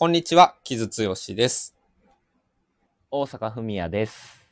[0.00, 1.74] こんにちは、木津剛です。
[3.10, 4.46] 大阪文也です。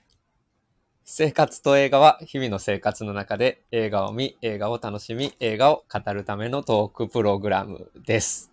[1.04, 8.50] 生活と映画は日々の生活の中で映画を見、映画を楽しみ、映画を語るためのトークプログラムです。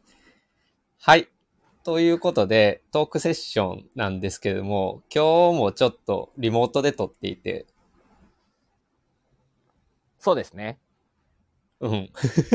[0.99, 1.29] はい。
[1.83, 7.65] ということで、トークセッションなんですけれども、今日もちょっとリモートで撮っていて、
[10.19, 10.77] そうですね。
[11.79, 12.09] うん。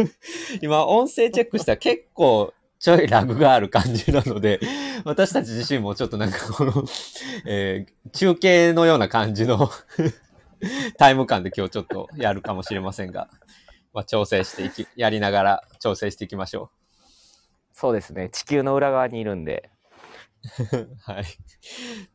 [0.63, 4.61] 今、音声チェックしたら結構ちょいラグがある感じなので、
[5.05, 6.85] 私たち自身もちょっとなんかこの、
[7.47, 9.71] えー中継のような感じの
[10.97, 13.29] タイム感で今日ちょっとやるかもしれませんが、
[13.93, 16.71] まあ、調整していき、やりながら調整していきましょ
[17.73, 18.31] そうですね。
[18.31, 19.71] 地球の裏側にいるんで。
[20.75, 20.89] う。
[21.13, 21.25] はい。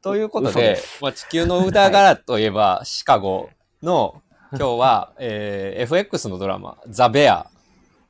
[0.01, 3.49] ということ嘘で、ですまあ、地球の裏側といえば、シカゴ
[3.81, 7.49] の今日は、えー FX のドラマ、ザ・ベア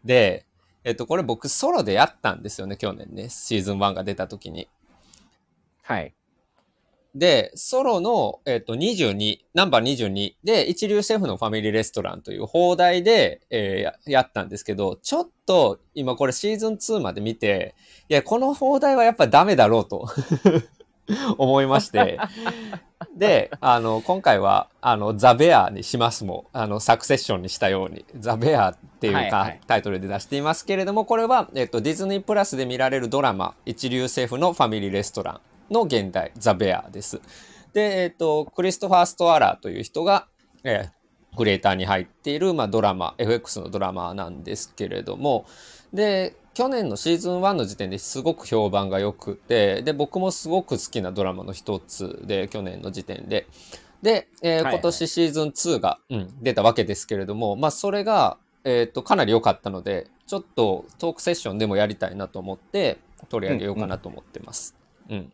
[0.04, 0.46] で、
[0.84, 3.30] えっと、これ僕ソロでやったんですよね、去年ね。
[3.30, 4.68] シーズン1が出た時に。
[5.82, 6.14] はい。
[7.16, 17.76] で、ソロの、えっと、22、ナンバー22で、一流シェフのファミリーレストランという放題で、えーややったんですけど、ちょっと今これシーズン2まで見て、
[18.10, 20.08] いや、この放題はやっぱダメだろうと
[21.38, 22.20] 思いまして、
[23.18, 29.62] で、あの、今回は、あの、ザ・ベアにしますも、あの、サクセッションにしたように、ザ・ベアっていうか、はいはい。
[29.68, 37.20] タイトルで出していますけれども、これは、えっと、ディズニープラスで見られるドラマ、一流シェフのファミリーレストランの現代、ザ・ベアです。
[37.74, 40.28] で、えっと、クリストファー・ストアラーという人が、
[40.64, 41.04] えー
[41.36, 45.46] クリエイターに入っている、まあ、ドラマ、FX のドラマなんですけれども、
[45.92, 53.48] で、去年のシーズン1の時点ですごく評判が良くて、で、僕もすごく好きなドラマの一つで、去年の時点で。
[54.04, 64.76] で、えー今年シーズン2が、うん、出たわけですけれども、まあ、それが、えっ、と、かなり良かったので、ちょっとトークセッションでもやりたいなと思って、取り上げようかなと思ってます。
[65.10, 65.34] うん、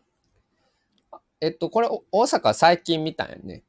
[1.42, 3.62] えっと、これ、お大阪最近見たんやね。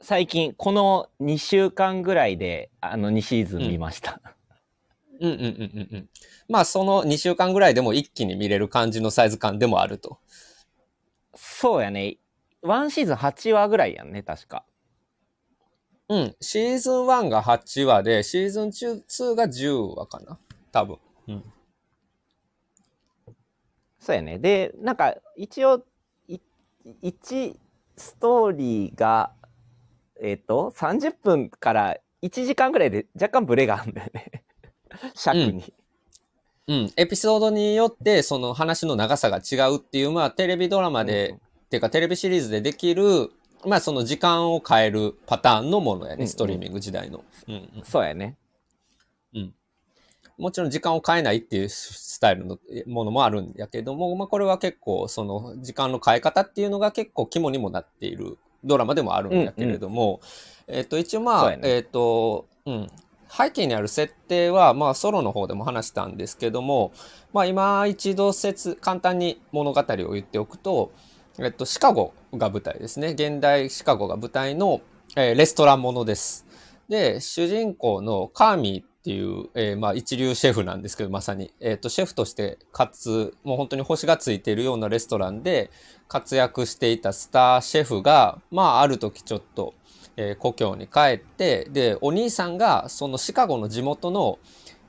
[0.00, 4.20] 最近、この2週間ぐらいで、あの2シーズン見ました。
[4.24, 4.39] うん
[5.20, 6.08] うんうんうんうん。
[6.48, 10.18] まあ、その2週間ぐらいでも一気に見れる感じのサイズ感でもあると。
[11.34, 12.16] そうやね。
[12.62, 14.64] 1シーズン8話ぐらいやんね、確か。
[16.08, 16.36] うん。
[16.40, 20.38] シーズン1が8話で、シーズン2が10話かな。
[20.72, 20.98] 多分。
[21.28, 21.44] うん。
[23.98, 24.38] そうやね。
[24.38, 25.84] で、なんか、一応、
[26.26, 26.38] い
[27.02, 27.56] 1
[27.96, 29.32] ストーリーが、
[30.20, 34.44] えっ、と、30分から1時間ぐらいで若干ブレがあるんだよね。
[35.14, 35.72] 尺に。
[36.68, 36.92] うん。
[36.96, 41.36] エピソードによって、その話の長さが違うっていう、まあ、テレビドラマで、
[41.66, 43.30] っていうか、テレビシリーズでできる、
[43.66, 46.14] まあ、その時間を変えるパターンのものやね。
[46.14, 47.24] うんうんストリーミング時代の。
[47.48, 47.84] うんうん。
[47.84, 48.36] そうやね。
[50.40, 60.20] もちろん時間を変えないっていうスタイルのものもあるんやけども、まあ、これは結構その時間の変え方っていうのが結構肝にもなっているドラマでもあるんやけれども、
[60.66, 62.90] えっ、と一応まあ、ねえっ、と、うん、
[63.30, 66.92] 背景にある設定はまあソロの方でも話したんですけども、
[67.32, 70.92] まあ今一度説簡単に物語を言っておくと、
[71.38, 73.10] えっと、シカゴが舞台ですね。
[73.10, 74.80] 現代シカゴが舞台の、
[75.16, 76.44] えーレストランものです。
[76.88, 81.52] で、主人公のカーミーっていう、えーまあ一流シェフなんですけど、まさに。
[81.60, 85.70] えっ、と、シェフとして活、もう本当に星がついているようなレストランで
[86.08, 89.72] 活躍していたスターシェフが、まあある時ちょっと、
[90.20, 94.38] えー故郷に帰って、で、お兄さんがそのシカゴの地元の、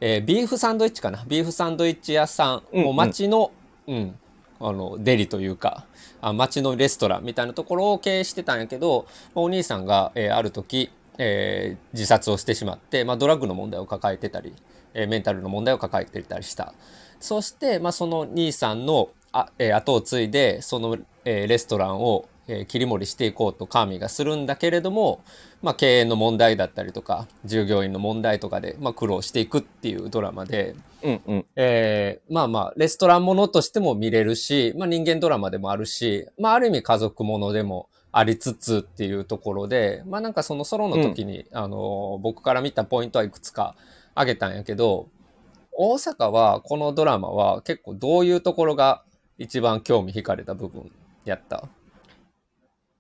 [0.02, 1.24] えービーフサンドイッチかな？
[1.26, 3.52] ビーフサンドイッチ屋さん、うんうんもう町の、
[3.88, 4.16] うん、
[4.60, 5.86] あの、デリというか、
[6.20, 14.54] あ町のレストランみたいなところを経営してたんやけど、お兄さんが、えーある時、えー自殺をしてしまって、まあ、ドラッグの問題を抱えてたり、
[14.94, 16.74] えーメンタルの問題を抱えてたりした。
[17.20, 25.24] そして、まあ、その兄さんのあ、えー後を継いで、その、えーレストランを、えー切り盛りしていこうとカーミーがするんだけれども、
[25.62, 31.46] まあ、経営の問題だったりとか、従業員の問題とかで、まあ、苦労していくっていうドラマで、うんうん。
[31.56, 43.76] えーまあまあ、レストランものとしても見れるし、まあ人間ドラマでもあるし、まあある意味家族ものでもありつつっていうところで、まあなんかそのソロの時に、あの、僕から見たポイントはいくつか
[44.16, 45.08] 挙げたんやけど、
[45.74, 49.04] 大阪はこのドラマは結構どういうところが
[49.38, 50.92] 一番興味惹かれた部分
[51.24, 51.70] やった？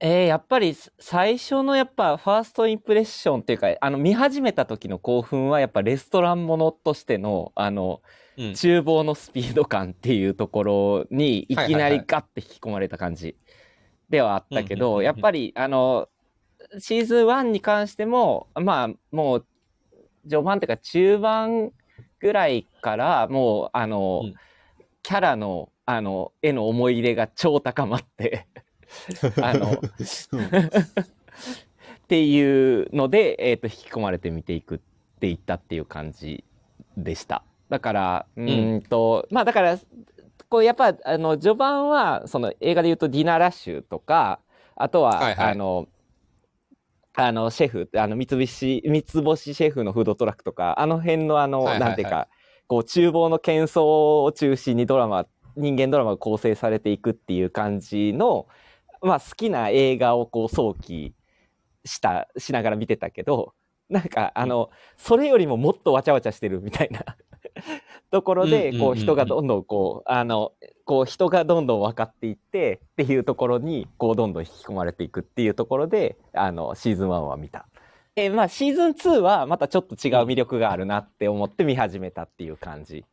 [0.04, 8.02] えー、やっぱり最初のやっぱファーストインプレッションっていうかあの見始めた時の興奮はやっぱレストランものとしてのあの
[8.38, 8.54] うん。
[8.54, 13.36] 厨房のスピード感っていうところにいきなりガッて引き込まれた感じ。
[14.10, 16.10] ではあったけどやっぱりあの
[16.80, 19.46] シーズン1に関してもまあもう
[20.24, 21.72] 序盤っていうか中盤
[22.20, 24.36] ぐらいからもうあの、うん。
[25.04, 28.48] キャラの、あの、絵の思い入れが超高まって、
[29.42, 29.78] あの、っ
[32.08, 34.80] ていうので、えっ、と、引き込まれて見ていくっ
[35.20, 36.44] ていったっていう感じ
[36.98, 37.44] でした。
[37.70, 39.78] だから、うーんと、まあだから、
[40.50, 44.40] こうやっぱ、あの、序盤は、その映画で言うとディナーラッシュとか、
[44.76, 45.52] あとは、はいはい。
[45.52, 45.88] あの、
[47.14, 51.90] あの、シェフ、あの、三菱、三つ星シェフのフードトラックとか、あの辺のあの、はいはいはい。
[51.90, 52.28] なんていうか、
[52.68, 58.48] こう、厨房の喧騒を中心にドラマ、人間ドラマが構成されていくっていう感じの、
[59.02, 61.14] まあ好きな映画をこう想起
[61.86, 63.54] した、しながら見てたけど、
[63.90, 67.04] なんかあの、それよりももっとわちゃわちゃしてるみたいな
[68.12, 70.54] ところで、こう人がどんどんこう、あの、
[70.86, 77.68] こう人がどんどん分かっていってっていうところに、こうどんどん引き込まれていくっていうところで、あの、シーズン1は見た。
[78.16, 83.06] で、まあシーズン2はまたちょっと違う魅力があるなって思って見始めたっていう感じ。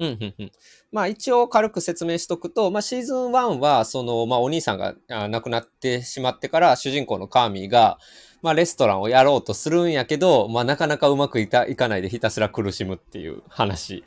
[0.00, 0.52] うんうんうん
[0.92, 7.98] まあ一応軽く説明しとくと、まあシーズン1は、その、まあお兄さんがあ亡くなってしまってから、主人公のカーミーが、
[8.40, 14.04] まあレストランをやろうとするんやけど、まあなかなかうまくいたいかないでひたすら苦しむっていう話。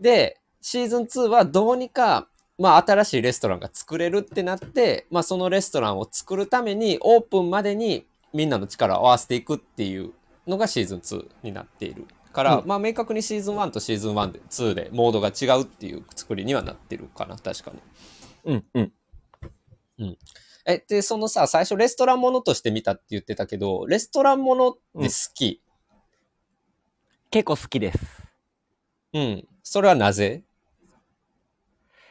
[0.00, 2.28] で、シーズン2はどうにか、
[2.58, 8.04] まあ新しいレストランが作れるってなって、まあそのレストランを作るためにオープンまでに
[8.34, 10.12] みんなの力を合わせていくっていう
[10.46, 12.06] のがシーズン2になっている。
[12.32, 17.80] から、うんまあ明確にシーズン1とシーズン1で2でモードが違うっていう作りにはなってるかな、確かに。
[18.44, 20.18] うんうん。
[20.66, 25.62] え、で、そのさ、最初レストランものとして見たって言ってたけど、レストランものって好き。
[27.30, 27.98] 結構好きです。
[29.12, 29.48] うん。
[29.62, 30.42] それはなぜ？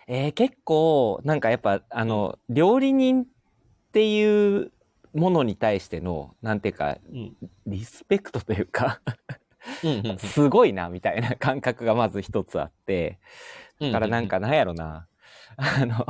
[0.07, 3.27] えー結構、なんかやっぱ、あの、料理人っ
[3.91, 4.71] ていう
[5.13, 7.35] ものに対しての、なんていうか、うん。
[7.67, 9.01] リスペクトというか、
[9.83, 13.19] うんうんうんすごいな、みたいな感覚がまず一つあって、
[13.79, 13.91] うん。
[13.91, 15.07] だからなんかなんやろな、
[15.57, 16.05] あの、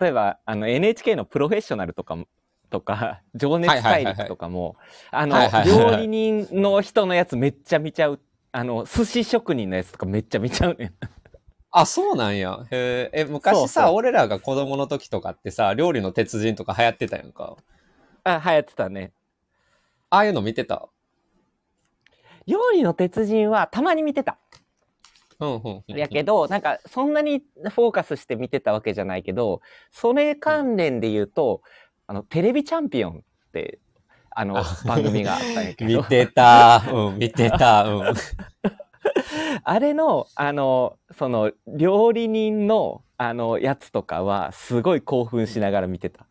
[0.00, 2.26] 例えば、あの NHK のプロフェッショナルとかも、
[2.70, 4.76] とか、情熱大陸とかも、
[5.10, 8.20] あの料理人の人のやつめっちゃ見ちゃう。
[8.52, 10.94] あの、寿司職人のやつとかめっちゃ見ちゃうねん。
[11.70, 12.66] あ、そうなんや。
[12.70, 17.56] へえ、え、昔さ、俺らが子供の時とかってさ、料理の鉄人とか流行ってたやんか。
[18.24, 19.12] あ、流行ってたね。
[20.10, 20.88] ああいうの見てた？
[22.46, 24.38] 料理の鉄人はたまに見てた。
[25.40, 25.96] うんうんうん。
[25.96, 29.60] やけど、なんか、そんなにフォーカスして見てたわけじゃないけど、
[29.90, 31.62] それ関連で言うと、
[32.06, 33.80] あの、テレビチャンピオンって、
[34.34, 36.82] あのあ、番組があったんやけど、見てた。
[36.92, 37.84] うん、見てた。
[37.84, 38.14] うん。
[39.64, 46.26] あれの、あの、その、料理人の、あの、やつとかは、すごい興奮しながら見てた。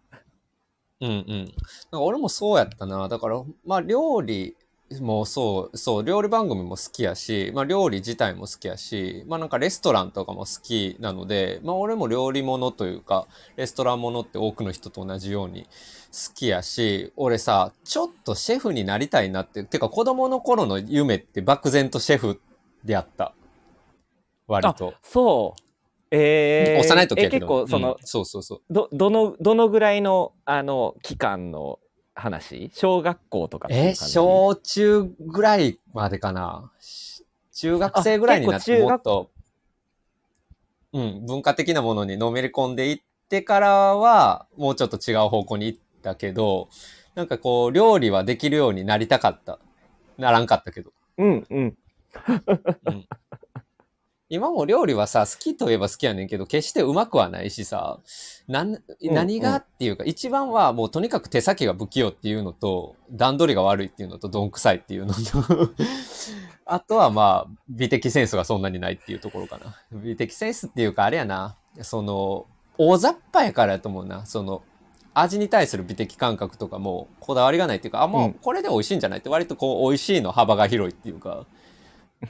[1.02, 1.38] うんうん。
[1.38, 1.48] なん
[1.92, 3.08] か俺もそうやったな。
[3.10, 4.56] だから、まあ料理
[5.00, 22.42] もそう、そう、料理番組も好きやし、まあ料理自体も好きやし、まあなんかレストランとかも好きなので、まあ俺も料理ものというか、レストランものって多くの人と同じように好きやし、俺さ、ちょっとシェフになりたいなって、てか子供の頃の夢って漠然とシェフ
[22.84, 23.34] であった。
[24.48, 24.96] 割と。
[25.02, 25.62] そう。
[26.14, 27.46] えー、幼い時やけど。
[27.46, 28.62] え結構、その、うんそうそうそう。
[28.70, 31.80] ど、どの、どのぐらいの、あの、期間の
[32.14, 32.72] 話？
[32.74, 36.72] 小学校とかえ、小中ぐらいまでかな？
[36.80, 39.30] し中学生ぐらいになってもっと、
[40.94, 46.70] うん、文化的なものにのめり込んでいってからは、もうちょっと違う方向に行ったけど、
[47.16, 49.60] なんかこう、料理はできるようになりたかった。
[50.18, 50.92] ならんかったけど。
[51.18, 51.78] うん、うん。
[54.32, 58.00] 今も料理はさ、好きといえば好きやねんけど、決してうまくはないしさ、
[58.48, 65.20] なん、ん何がっていうか、一番はもうとにかく手先が不器用っていうのと、段取りが悪いっていうのと、どんくさいっていうのと、
[66.66, 69.76] あとはまあ、美的センスがそんなにないっていうところかな。
[69.92, 72.46] 美的センスっていうか、あれやな、その、
[72.78, 74.62] 大雑把やからやと思うな、その、
[75.14, 78.32] 味に対する美的感覚とかもこだわりがないっていうか、あ、もうん。
[78.32, 81.46] うこれで美味しいんじゃないって割とこう美味しいの幅が広いっていうか、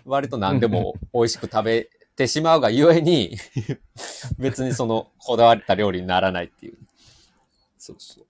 [0.05, 3.37] 割と何でも美味しく食べてしまうがゆえに、
[4.37, 6.77] 別にそのこだわった料理にならないっていう。
[7.77, 8.25] そうそう。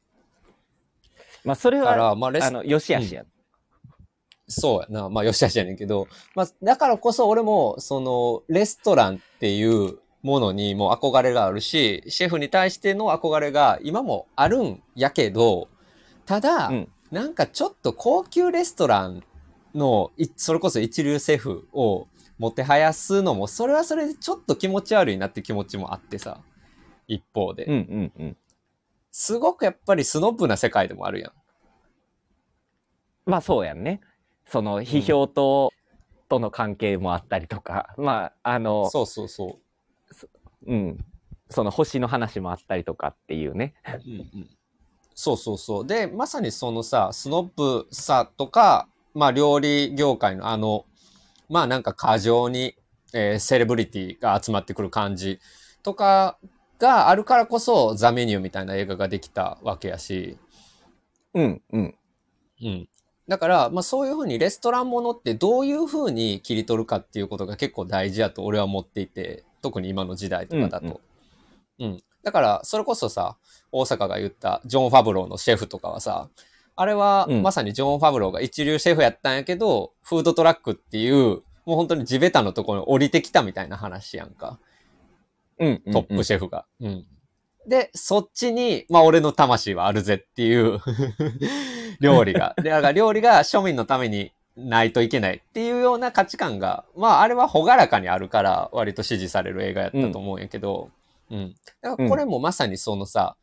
[1.44, 3.26] まあ、それだから、は、まあレスあの、よしあしや。
[4.48, 5.10] そうやな。
[5.10, 15.68] まあ、よしあしやねんけど、まあ、だからこそ俺も、その、レストランっていうものにも憧れがあるし、シェフに対しての憧れが今もあるんやけど、
[16.26, 19.22] ただ、うんなんかちょっと高級レストラン
[19.74, 26.42] の、いそれこそ一流シェフをもてはやすのも、それはそれでちょっと気持ち悪いなって気持ちもあってさ、
[27.08, 27.66] 一方で。
[27.66, 28.38] うん、うん、うん。
[29.12, 31.32] すごくやっぱりスノブな世界でもあるやん。
[33.26, 34.02] まあ、そうやんね。
[34.46, 35.72] その、批評と、
[36.30, 39.60] との関係もあったりとか、まあ、あの、そうそうそ
[40.66, 40.66] う。
[40.66, 41.06] うん。
[41.50, 43.74] その星の話もあったりとかっていうね。
[43.86, 44.50] うんうん
[45.14, 45.88] そうそうそう。
[45.88, 50.86] で、まさにそのさ、スノップさとか、まあ料理業界のあの、
[51.50, 52.76] まあなんか過剰に、
[53.14, 55.40] えーセレブリティが集まってくる感じ
[55.84, 56.38] とか
[56.80, 60.38] があるからこそ、ザ・メニューみたいな映画ができたわけやし、
[61.34, 61.96] うん、うん。
[62.62, 62.90] うん。
[63.28, 71.02] だから、まあそういうふうにレストランものってどういうふうに切り取るかっていうことが結構大事やと俺は思っていて、特に今の時代とかだと。
[71.80, 73.38] うん、だから、それこそさ、
[73.72, 76.30] 大阪が言ったジョン・ファブローのシェフとかはさ、
[76.76, 84.60] あれはうんまさにジョン・ファブローが一流シェフやったんやけど、フードトラックっていう、もう本当に地べたのところに降りてきたみたいな話やんか。
[85.60, 85.94] うん、うん。
[85.94, 86.66] トップシェフが。
[86.80, 87.06] うん。
[87.68, 90.80] で、そっちに、まあ俺の魂はあるぜっていう
[92.02, 92.56] 料理が。
[92.58, 100.90] で、だから料理が庶民のためにないといけないっていうような価値観が、まああれは朗らかにあるから割と支持される映画やったと思うんやけど、
[101.30, 101.56] うん。
[101.82, 103.36] だからこれもまさにそのさ、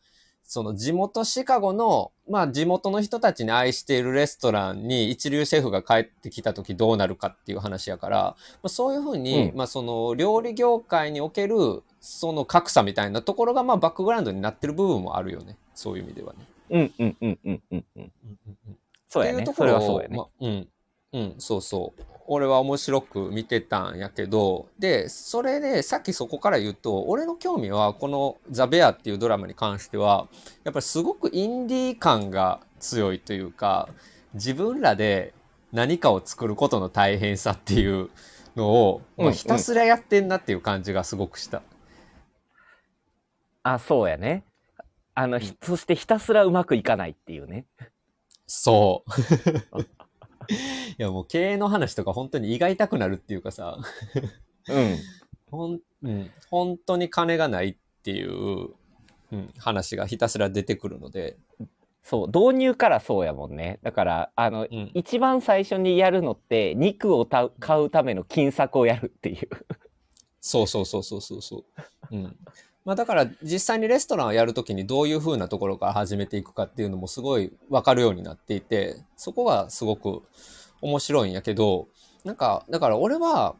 [0.49, 15.59] その地元シカゴの、まあ地元の人たちに愛しているレストランに一流シェフが帰ってきた時どうなるかっていう話やから、まあ、そういうふうに、うんまあその料理業界におけるその格差みたいなところがまあバックグラウンドになってる部分もあるよね。
[15.75, 16.39] そういう意味ではね。
[16.71, 17.85] うん、うん、うん、うん、うん。
[17.97, 18.13] うん
[19.09, 19.55] そうやねっていう。
[19.55, 20.17] とこそはそうやね。
[20.17, 20.69] まあうん。
[21.13, 22.03] うん、そうそう。
[22.27, 30.29] 俺は面白く見てたんやけど、で、それで、さっきそこから言うと、俺の興味は、このザ・ベアっていうドラマに関しては、
[30.65, 33.89] やっぱりすごくインディー感が強いというか、
[34.35, 35.33] 自分らで
[35.73, 38.11] 何かを作ることの大変さっていう
[38.57, 41.63] のを、まあうんひたすらやってんなっていう感じがすごくした。
[43.63, 44.45] あ、そうやね。
[45.15, 47.65] あの、ひそしてひたすらうまくいかないっていうね。
[48.47, 49.05] そ
[49.73, 49.87] う。
[50.51, 53.79] いやもう経営の話とか本当に胃が痛くなるっていうかさ、
[54.69, 54.97] うん。
[55.51, 58.71] ほん、うん、本当に金がないっていう、
[59.33, 61.37] うん、話がひたすら出てくるので、
[62.03, 63.81] そう、導入からそうやもんね。
[63.83, 69.49] だから、あの、うん、一番最初にやるのって、肉をた買うための金策をやるっていう。
[70.41, 71.65] そうそうそうそうそうそ
[72.11, 72.17] う。
[72.17, 72.37] うん。
[72.89, 80.23] まあだから実際にレストランをやるときにどういう風なところから始めていくかっていうのもすごいわかるようになっていて、そこがすごく
[80.81, 81.89] 面白いんやけど、
[82.25, 83.57] なんか、だから俺は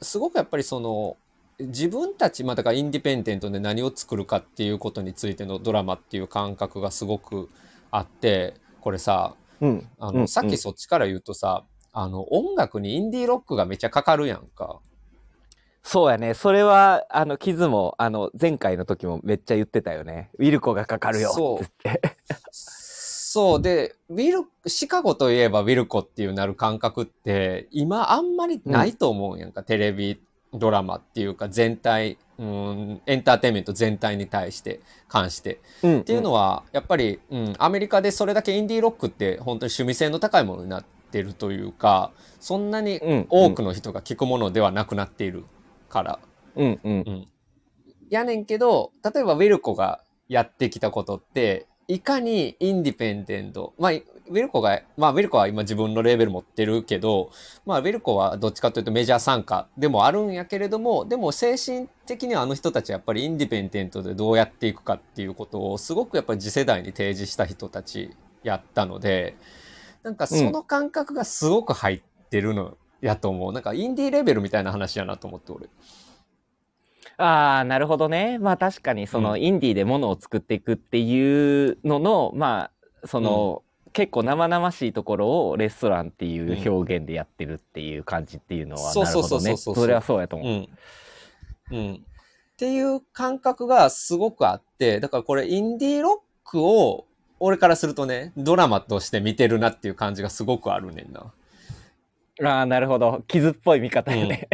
[0.00, 1.16] すごくやっぱりその
[1.60, 7.50] 自分たち、まあだからインディペンデントで何を作るかっていうことについてのドラマっていう感覚がすごく
[7.92, 9.88] あって、これさ、うん。
[10.00, 11.62] あの、うんさっきそっちから言うとさ、
[11.92, 14.80] あの音楽にインディーロックがめっちゃかかるやんか。
[15.82, 16.34] そうやね。
[16.34, 20.30] それは、あの、キズも、あの、前回の時もめっちゃ言ってたよね。
[20.38, 21.32] ウィルコがかかるよ。
[21.32, 22.00] そうつって。
[22.52, 30.20] そうで、ウィル、シカゴといえばウィルコっていうなる感覚って、今あんまりないと思うんやんか、テレビ
[30.52, 35.60] ドラマっていうか全体、うん、エンターテインメント全体に対して、関して。
[35.82, 36.00] うん。
[36.00, 45.44] っていうのは、やっぱり、うん、アメリカでそれだけインディーロックって本当に趣味性の高いものになってるというか、そんなにうん、多くの人が聞くものではなくなっている
[45.92, 46.18] から。
[46.56, 47.28] うん、うん。
[48.08, 57.30] やねんけど、例えばウィルコがやってきたことって、いかにインディペンデント、まあ、ウィルコが、まあ、ウィルコは今自分のレーベル持ってるけど、
[57.66, 69.36] まあ、ウィルコはどっちかというとメジャー参加でもあるんやけれども、でも精神的にはあの人たちはやっぱりインディペンデントでどうやっていくかっていうことをすごくやっぱり次世代に提示した人たちやったので、
[70.02, 73.52] なんかその感覚がすごく入ってるのやと思う。
[73.52, 75.68] なんかインディーレベルみたいな話やなと思って俺。
[77.18, 78.38] ああ、なるほどね。
[78.38, 82.70] まあ確かにそのうんインディーで物を作っていくっていうのの、ま
[83.04, 89.56] あ、その、結構生々しいところをレストランっていう表現でやってるっていう感じっていうのは、なるほどね。
[89.56, 90.48] それはそうやと思う。
[90.48, 91.76] うん。
[91.76, 91.94] うん。
[91.94, 91.98] っ
[92.56, 97.06] ていう感覚がすごくあって、だからこれインディーロックを、
[97.40, 101.32] 俺からするとね、ドラマとして見てるなっていう感じがすごくあるねんな。
[102.42, 103.22] ああ、なるほど。
[103.28, 104.48] 傷っぽい見方よね。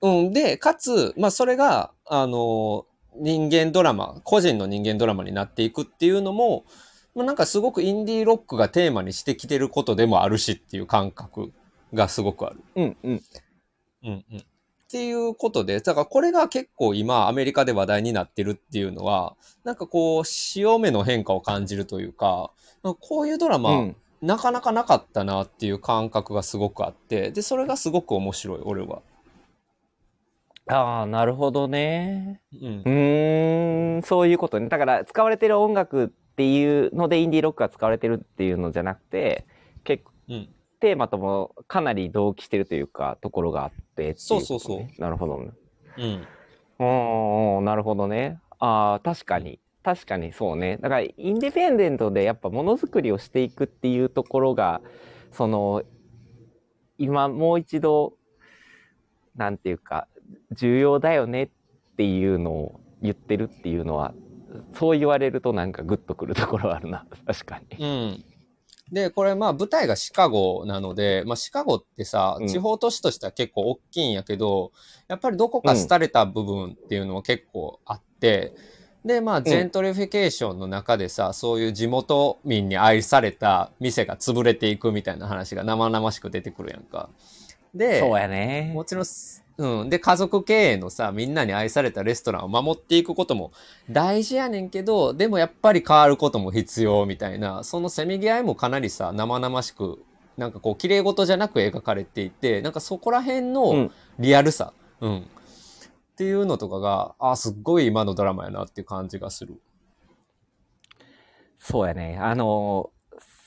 [0.00, 0.32] うん。
[0.32, 2.86] で、かつ、まあそれが、あの、
[3.16, 6.64] 人間ドラマ、個人の人間ドラマになっていくっていうのも、
[7.14, 11.52] まあなんかすごくインディーロックがテーマにしてきてることでもあるしっていう感覚
[11.92, 12.60] がすごくある。
[12.76, 13.22] うんうん。
[14.04, 14.38] うんうん。
[14.38, 22.52] っていうことで、だからこれが結構今アメリカで話題になってるっていうのは、なんかこう、潮目の変化を感じるというか
[23.00, 29.02] こういうドラマ、うんなかなかなかったなっていう感覚がすごくあって、で、それがすごく面白い、俺は。
[30.66, 32.40] ああ、なるほどね。
[32.52, 32.88] うんう。
[32.88, 34.68] ーん、そういうことね。
[34.68, 39.46] だから、使われてる音楽っていうので、インディーロックが使われてるっていうのじゃなくて、
[39.84, 40.48] 結構、うん。
[40.80, 45.50] テーマともかなり同期してるというか、ところがあってね、そうそうそうなるほどね。
[45.96, 47.58] うん。
[47.58, 48.38] うん、なるほどね。
[48.60, 49.58] ああ、確かに。
[49.88, 50.76] 確かにそうね。
[50.82, 54.82] だから、インディペンデントでやっぱものづくりをしていくっていうところが、
[55.32, 55.82] その、
[56.98, 58.12] 今もう一度、
[59.34, 60.06] なんていうか、
[60.52, 61.48] 重要だよねっ
[61.96, 64.12] ていうのを言ってるっていうのは、
[64.74, 67.06] そう言われるとなんかグッとくるところあるな。
[67.26, 67.82] 確かに。
[67.82, 68.24] うん。
[68.92, 74.72] で、これまあ舞台がシカゴなので、まあシカゴってさう、ん地方都市としては結構大きいんやけど、
[75.08, 78.52] やっぱりどこか廃れた部分っていうのは結構あって、
[79.04, 87.08] で、まあジェントリフィケーションの中でさ、そういう地元民に愛された店が潰れていくみたいな話が生々しく出てくるやんか。
[87.74, 88.72] で、そうやね。
[88.74, 89.88] もちろんす、うん。
[89.90, 93.52] で、家族経営のさ、みんなに愛されたレストランを守っていくことも
[93.90, 100.04] 大事やねんけど、でもやっぱり変わることも必要みたいな、そのせめぎ合いもかなりさ、生々しく、
[100.36, 103.90] なんかこう、綺麗事じゃなく描かれていて、なんかそこら辺うのん。
[104.18, 105.30] リアルさ、うん。
[106.18, 109.60] っていうのとかが、あ、すっごい今のドラマやなっていう感じがする。
[111.60, 112.18] そうやね。
[112.20, 112.90] あの、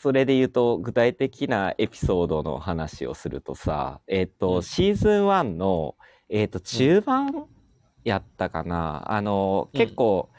[0.01, 5.95] それで言うと、具体的なエピソードの話をするとさ、えっ、と、うんシーズン1の、
[6.29, 7.45] えっ、と、中盤
[8.05, 9.03] やったかな。
[9.11, 10.29] あの、うん結構、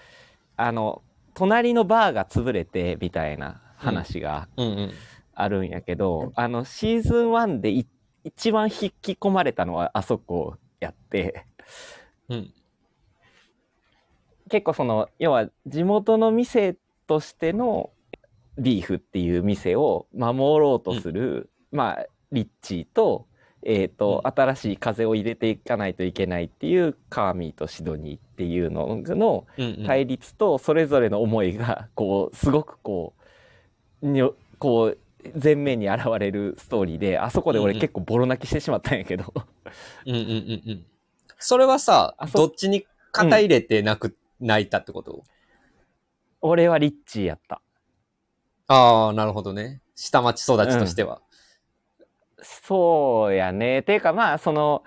[0.56, 1.02] あの、
[1.34, 4.90] 隣のバーが潰れて、みたいな話がうんうん。
[5.34, 7.86] あるんやけど、あの、シーズン1でい
[8.24, 11.44] 一番引き込まれたのはあそこやって、
[12.32, 12.52] うん。
[14.50, 17.90] 結構その要は地元の店としての
[18.58, 23.26] ビーフっていう店を守ろうとする、まあリッチーと,、
[23.62, 29.86] えーと新しい風を入れていかないといけないっていうカーミーとシドニーっていうののうんうん。
[29.86, 33.14] 対立とそれぞれの思いがこうすごくこ
[34.02, 34.98] うにょこう
[35.42, 39.32] 前面に現れるストーリーであそこでうんうん俺結構ボロ泣きしてしまったんやけど、
[40.04, 40.86] うんうんうんうん。
[41.42, 45.24] それはさどっちに肩入れて泣く、泣いたってこと？
[46.40, 47.60] 俺はリッチーやった。
[48.68, 49.80] ああ、なるほどね。
[49.94, 51.20] 下町育ちとしては。
[52.42, 53.82] そうやね。
[53.82, 54.82] ていうかまあその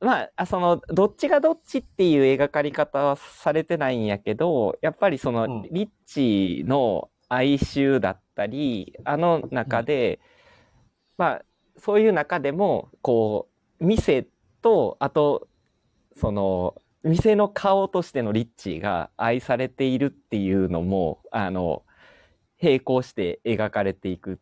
[0.00, 10.18] まああそのどっちがどっちっていう描かれ方はされてないんやけどやっぱりその、うんリッチの哀愁だったりあの中で、
[11.16, 11.42] まあ
[11.78, 13.48] そういう中でもこ
[13.80, 14.26] う店
[14.60, 15.46] とあと
[16.20, 21.82] その店の顔としてのリッチーが愛されているっていうのもあの
[22.62, 24.38] 並行して描かれていく。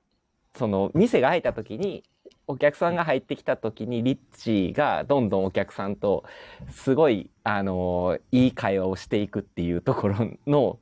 [0.57, 2.03] その店が開いた時に
[2.49, 6.25] お客さんが入ってきた時にリッチーがどんどんお客さんと
[6.71, 10.81] すごいあのいい会話をしていくっていうところの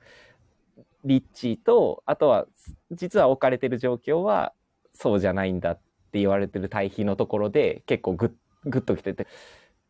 [1.05, 2.47] リッチーとあとは
[2.93, 4.55] 実は置かれてる状況は
[4.95, 5.75] そうじゃないんだっ
[6.11, 9.27] て言われてる対比のところで結構グッグッときてて。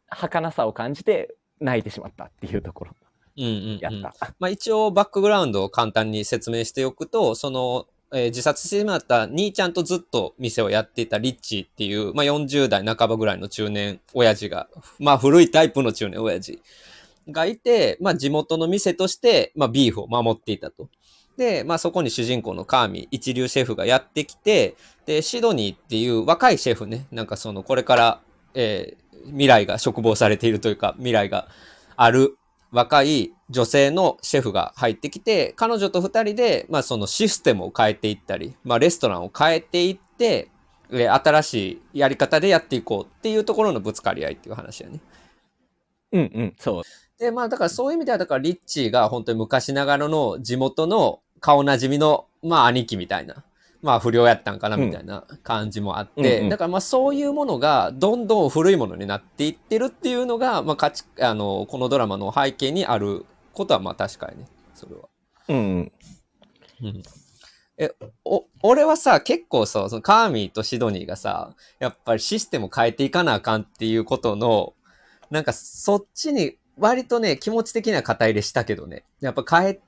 [0.08, 2.92] 儚さを感じて泣いてしまったっていうところ
[3.38, 3.78] うんうん、うん。
[3.80, 4.34] やった。
[4.38, 16.62] まあ一応バックグラウンドを簡単に説明しておくと、その、えー自殺してしまった兄ちゃんとずっと店をやっていたリッチーっていう、まあ40代半ばぐらいの中年親父が、まあ古いタイプの中年親父
[17.28, 20.88] がいて、まあ地元の店として、まあビーフを守っていたと。
[21.36, 28.20] で、まあそこに主人公のカーミー、一流シェフがやってきて、で、シドニーっていう若いシェフね、なんかそのこれから、
[28.56, 31.48] えー未来が嘱望されているというか、未来が
[31.96, 32.38] ある
[32.70, 40.48] 若い女性のシェフが入ってきて、彼女と二人で、まあそのシステムを変えていったり、まあレストランを変えていって、
[40.92, 41.54] えー新し
[41.92, 45.00] いやり方でやっていこうっていうところのぶつかり合いっていう話やね。
[46.12, 46.54] うんうん。
[46.58, 46.82] そう。
[47.18, 53.42] で、まあだからそういう意味では、だからリッチーが本当に昔ながらの地元の顔なじみの、まあ兄貴みたいな、
[53.82, 65.08] まあ不良やったんかなみたいな感じもあって、うんうんだからまあそういうものがどんどん古いものになっていってるっていうのが、まあ価値、あの、このドラマの背景にあることはまあ確かにね、それは。
[65.48, 65.92] うんうん
[66.82, 67.02] うん
[67.78, 67.90] え、
[68.24, 74.72] お、俺はさ、結構さ、そのカーミーとシドニーがさ、やっぱりシステムを変えていかなあかんっていうことの、
[75.30, 79.04] なんかそっちに割とね、気持ち的な肩入れしたけどね。
[79.20, 79.80] やっぱ変え、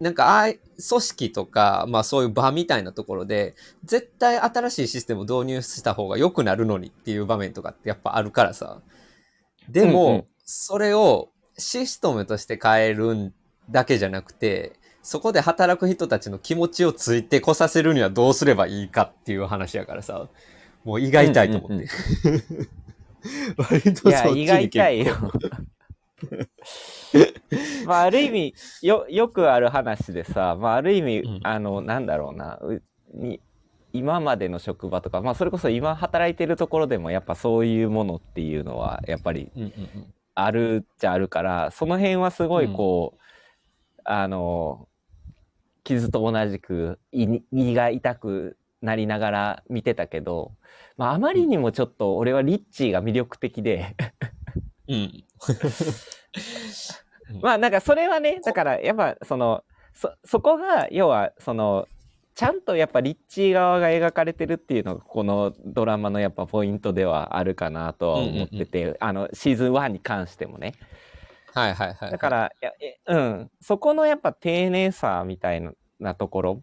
[0.00, 0.58] なんかああい、
[0.88, 8.80] 組織とか、まあそういう場みたいなところで、絶対新しいシステムを導入した方が良くなるのにっていう場面とかってやっぱあるからさ。
[9.68, 13.34] でも、うんうんそれをシステムとして変えるん
[13.68, 20.28] だけじゃなくて、そこで働く人たちの気持ちをついてこさせるにはどうすればいいかっていう話やからさ、
[20.84, 21.88] もう胃が痛いと思って。
[23.58, 25.32] 割といや、そっちに胃が痛い結構よ。
[27.86, 31.40] まあ、ある意味、よ、よくある話でさ、まあ、ある意味、うん。
[31.42, 32.82] あの、なんだろうな、う
[33.14, 33.40] に、
[33.92, 40.14] 今までの職場とか、まあ、それこそ今働いてるところでも、やっぱそういうものっていうのは、やっぱりうんうんうん。
[40.34, 43.20] あるっちゃあるから、その辺はすごいこう、
[44.04, 44.88] あの、
[45.84, 50.52] 傷と同じく胃胃が痛くなりながら見てたけど、
[50.96, 53.96] まああまりにもちょっと俺はリッチーが魅力的で、
[54.88, 55.24] うん。
[57.42, 61.86] まあなんかそれはね、だからやっぱその、そ、そこが要はその、
[62.34, 70.74] ちゃんとやっぱリッチー側が描かれてるっていうのがこのドラマのやっぱポイントではあるかなとは思ってて、あのシーズン1に関してもね。
[71.52, 72.10] はいはいはい。
[72.12, 75.62] だから、いやえうん、そこのやっぱ丁寧さみたい
[75.98, 76.62] なところ、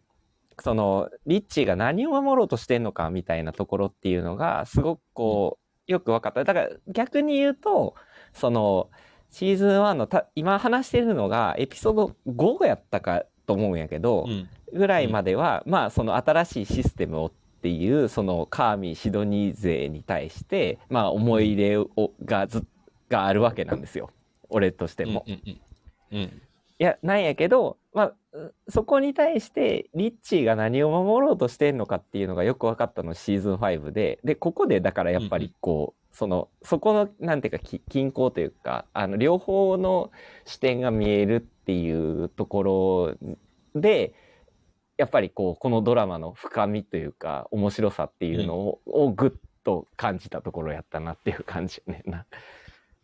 [0.62, 6.44] そのリッチーが何を守ろうとしてんのかみたいなところっていうのがすごくこう、よく分かった。
[6.46, 7.96] だから逆に言うと、
[8.36, 8.90] その
[9.32, 14.48] シーズン1のた今話してるのがエピソード5やったかと思うんやけど、うん。
[14.74, 21.90] ぐらいまでは、まあその新しいシステムをっていうそのカーミー・シドニー勢に対してまあ思い入れを
[22.24, 22.64] がず
[23.10, 24.12] があるわけなんですよ
[24.50, 25.26] 俺としても。
[25.28, 25.62] うんうん
[26.12, 26.20] うん。
[26.20, 26.42] うん。
[26.78, 40.12] いやなんやけど、まあ、うそこに対してリッチーが何を守ろうとしてんのかっていうのがよく分かったのシーズン5ででここでだからやっぱりこう、そのそこのなんていうかき均衡というかあの両方の
[40.46, 43.16] 視点が見えるっていうところ
[43.74, 44.14] で
[44.98, 49.32] やっぱりこうこのドラマの深みというか面白さっていうのを,、をぐっ
[49.64, 52.26] と感じたところやったなっていう感じやねんな。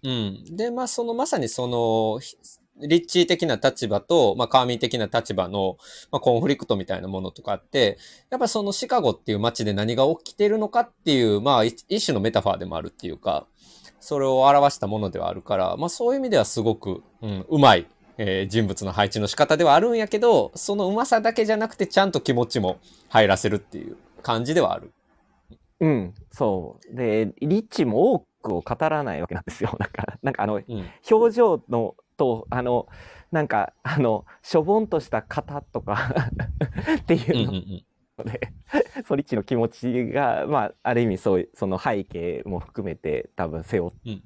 [0.04, 0.56] うん。
[0.56, 2.36] で、まあ、その、まさにその、ひ
[2.80, 5.78] リッチー的な立場と、まあ、カーミー的な立場の、
[6.12, 7.98] まあ、コンフリクトみたいなものとかあって、
[8.30, 13.46] やっぱりそのシカゴっていう街で何が起きてるのかっていう、まあ、一一種のメタファーでもあるっていうか、
[14.00, 22.80] それを表したものではあるから、まあ、そういう意味ではすごく、うん、うまい、えー人物の配置の仕方ではあるんやけど、そのうまさだけじゃなくて、ちゃんと気持ちも
[23.10, 24.92] 入らせるっていう感じではある。
[25.82, 26.96] うん、そう。
[26.96, 29.76] で、リッチも多くを語らないわけなんですよ。
[29.80, 30.90] なんか、なんかあの、うん。
[31.10, 32.88] 表情のと、あの、
[33.32, 36.14] なんか、あの、しょぼんとした型とか
[37.02, 37.86] ってうんいううんうん
[38.20, 38.54] ので、
[39.08, 44.24] そうリッチの気持ちが、まあ、ある意味そうその背景も含めて多分背負っ、うん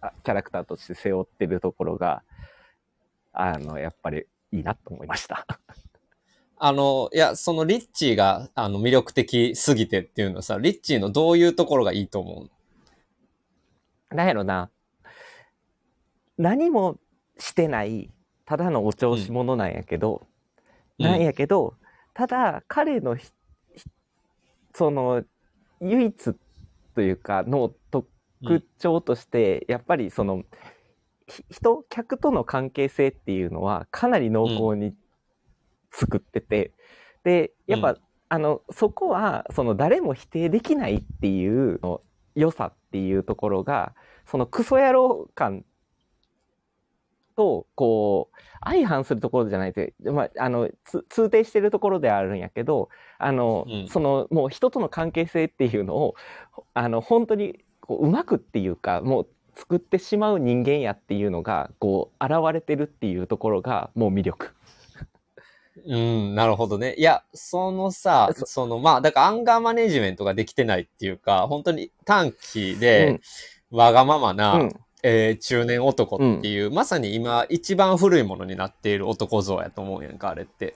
[0.00, 2.22] あキャラクターとして背負ってるところが、
[3.32, 5.46] あの、やっぱりいいなと思いました。
[6.58, 12.48] あの、いや、そのリッチーが、あの、魅力的すぎてっていうのはさ、リッチーのどういうところがいいと思
[14.10, 14.70] うなんやろな。
[16.38, 16.98] 何も
[17.38, 18.10] してない、
[18.44, 20.26] ただのお調子者なんやけど、
[20.98, 21.74] なんやけど、
[22.14, 23.16] ただ彼の
[24.74, 25.24] その
[25.80, 26.34] 唯一
[26.94, 28.08] というかの特
[28.78, 30.44] 徴として、やっぱりその
[31.26, 34.94] ひ人客との関係性っていうのはかなり濃厚に
[35.90, 36.72] 作ってて、
[37.24, 37.96] でやっぱ、うん。
[38.28, 42.02] あのそこはその誰も否定できないっていうの
[42.34, 43.94] 良さっていうところが
[44.26, 45.64] そのクソ野郎感
[47.36, 49.80] とこう相反するところじゃないと
[50.12, 56.14] まあ、あのつ通底してるところではあるんやけどあの、うんそのもう人との関係性っていうのを
[56.74, 64.54] あの本当にこううまくっていうかもう作ってしまう人間やっていうのがこう現れてるっていうところがもう魅力。
[65.86, 66.94] うん、なるほどね。
[66.96, 73.20] いや、そのさ、そその、まあ、だからアンガーマネジメントができてないっていうか、本当に短期で、
[73.70, 80.74] わがままな、うんえー中年男っていう、まさに今一番古いものになっている男像やと思うやんか、あれって。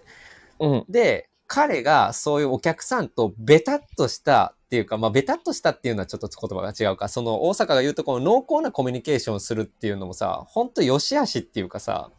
[0.61, 0.85] うん。
[0.89, 12.13] で、彼がそういうお客さんとベタっとしたっていうか、まあ、ベタっとしたっていうのはちょっと言葉が違うか、その大阪が言うとこの濃厚なコミュニケーションするっていうのもさ、ほんと良し悪しっていうかさ、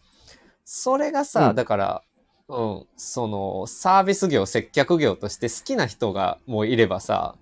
[0.65, 1.56] それがさ、うん。
[1.56, 2.04] だから、
[2.50, 7.36] うん、そのサービス業、接客業として好きな人がもういればさ、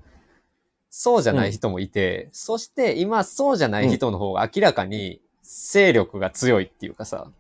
[0.90, 7.32] そうじゃない人もいて、そして今そうじゃない人の方が明らかに勢力が強いっていうかさ、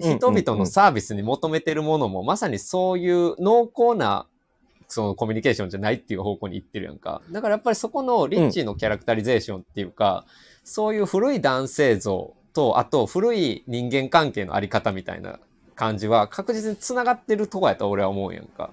[0.00, 0.18] うん。
[0.18, 4.26] 人々のサービスに求めてるものもまさにそういう濃厚な
[4.88, 7.22] そのコミュニケーションじゃないっていう方向に行ってるやんか。
[7.30, 10.24] だからやっぱりそこのリッチーのキャラクタリゼーションっていうか、
[10.64, 15.38] そういう古い男性像と、あと古い人間関係のあり方みたいな
[15.74, 18.70] 感じは確実に繋がってるとこやと俺は思うやんか。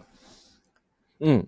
[1.19, 1.47] うん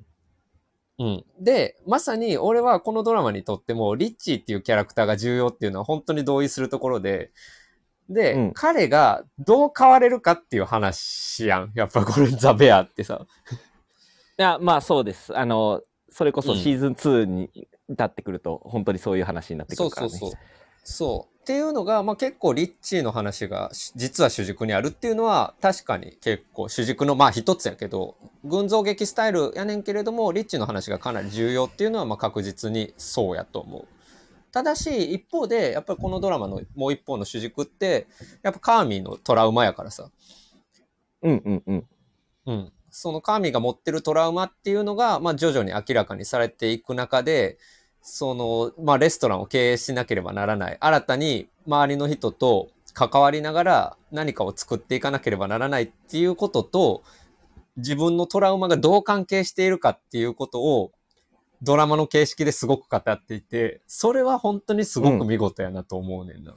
[0.99, 1.25] うん。
[1.39, 7.31] で、まさに俺はこのドラマにとっても、リッチーっていうキャラクターが重要っていうのは本当に同意するところで、
[8.09, 11.71] で、うん彼がどう変われるかっていう話やん。
[11.73, 13.25] やっぱこれザ・ベアってさ。
[14.39, 20.09] いやまあそうですあのそれこそうんシーズン2に至ってくると本当にそういう話になってくるからね。
[20.09, 20.39] そうそう。
[20.83, 21.32] そう。
[21.43, 33.87] っていうのが、まあ、結構リッチーの話がし実は主軸にあるっていうのは確かに結構主軸のまあ一つやけど群像劇スタイルやねんけれどもリッチーの話がかなり重要っていうのはまあ確実にそうやと思う。
[34.53, 38.05] ただし、一方で、やっぱりこのドラマのもう一方の主軸って、
[38.43, 40.11] やっぱカーミーのトラウマやからさ。
[41.23, 41.87] うんうんうん。
[42.45, 42.71] うん。
[42.91, 47.57] そのカーミーが持ってるトラウマっていうのが、まあ徐々に明らかにされていく中で、
[48.03, 50.77] その、まあレストランを経営しなければならない。
[50.79, 57.03] 新たに周りの人と関わりながら何かを作っていかなければならないっていうことと、
[57.77, 60.91] 自分のトラウマがどう関係しているかっていうことを、
[61.61, 66.55] ドラマの形式ですごく語っていて、それは本当にすごく見事やなと思うねんな。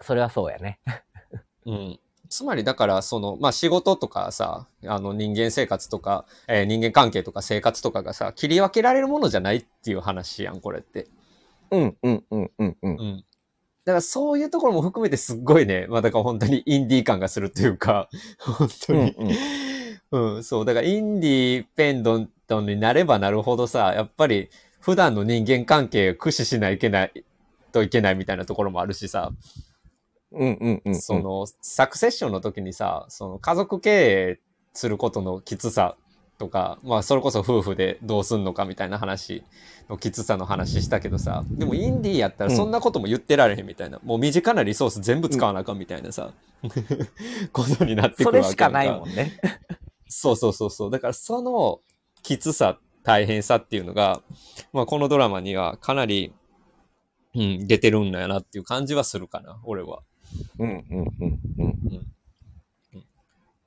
[0.00, 0.80] それはそうやね。
[1.66, 2.00] うん。
[2.28, 11.08] つまりだから、その、まあ仕事とかさ、あの人間生活とか、えー人間関係とか生活とかがさ、切り分けられるものじゃないっていう話やん、これって。
[11.70, 12.90] うんうんうんうんうん。
[12.90, 13.24] うん。
[13.84, 18.08] だからそういうところも含めてすっごいね、まあだから本当にインディー感がするというか、
[18.38, 19.14] 本当に。
[20.10, 20.64] うん、そう。
[20.64, 24.48] だからインディペンドントになればなるほどさ、やっぱり
[24.80, 27.24] 普段の人間関係を駆使しないといけない
[27.72, 29.32] といけないみたいなところもあるしさ、
[30.34, 31.00] うんうんうん。
[31.00, 34.40] そ、の、サクセッションの時にさ、その家族経営
[34.72, 35.96] することのきつさ
[36.38, 39.44] とか、まあそれこそ夫婦でどうすんのかみたいな話
[39.88, 46.32] のきつさの話したけどさ、でもインディーやったらそんなことも言ってられへんみたいな、もう身近なリソース全部使わなあかんみたいなさ、
[47.52, 49.32] ことになってくそるわけやんれしかないもんね。
[50.08, 50.90] そうそうそうそう。
[50.90, 51.80] だからその
[52.22, 54.22] きつさ、大変さっていうのが、
[54.72, 56.32] まあこのドラマにはかなり、
[57.34, 60.02] うん、出てるんだよなっていう感じはするかな、俺は。
[60.58, 62.14] うんうんうんうん。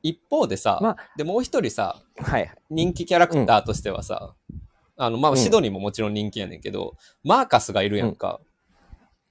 [0.03, 2.51] 一方でさ、まあで、もう一人さ、はい。
[2.69, 4.35] 人気キャラクターとしてはさ、
[4.95, 5.37] あの、まあ、うん。
[5.37, 8.39] シドニーももちろん人気やねんけど、マーカスがいるやんか。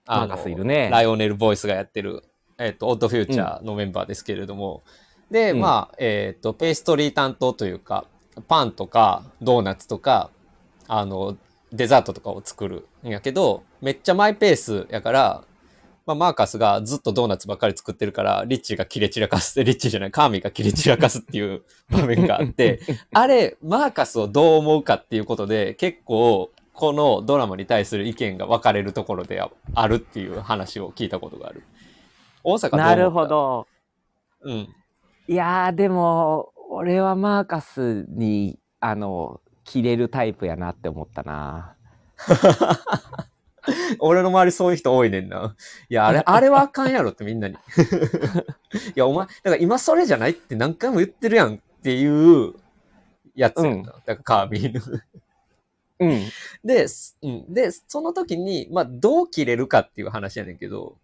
[0.07, 0.89] あのマーカスいるね。
[0.91, 2.23] ライオネル・ボイスがやってる、
[2.59, 4.83] えっ、と、オッドフューチャーのメンバーですけれども、
[5.31, 5.61] で、うん。
[5.61, 8.07] まあ、えっ、と、ペーストリー担当というか、
[8.49, 10.31] パンとかドーナツとか、
[10.89, 11.37] あの、
[11.73, 15.45] デザートとかを作るんやけど、めっちゃマイペースやから、
[16.07, 22.81] まあ、マーカスがずっとドーナツばっかり作ってるから、リッチが切れ散らかす、 リッチじゃない、カーミーが切れ散らかすっていう場面があって、
[23.13, 31.65] あれ、マーカスをどう思うかっていうことで、結構、このドラマに対する意見が分かれるところでああるっていう話を聞いたことがある。
[32.45, 33.27] 大阪なるほ。
[33.27, 33.67] ど。
[34.43, 34.69] うん。
[35.27, 41.75] いやー、でも、俺はマーカスに、あの、切れるタイプやなって思ったな。
[43.99, 45.57] 俺の周りそういう人多いねんな。
[45.89, 47.55] いや、あれ、 あれはあかんやろってみんなに。
[47.55, 47.59] い
[48.95, 52.55] や、お前、だから今それじゃないって何回も言ってるやんっていう
[53.35, 53.93] やつやんな。
[53.93, 55.01] だからカービィの。
[55.99, 56.23] うん。
[56.65, 60.97] で、すうん、で、その時に、まあ、どう切れるかっていう話やねんけど、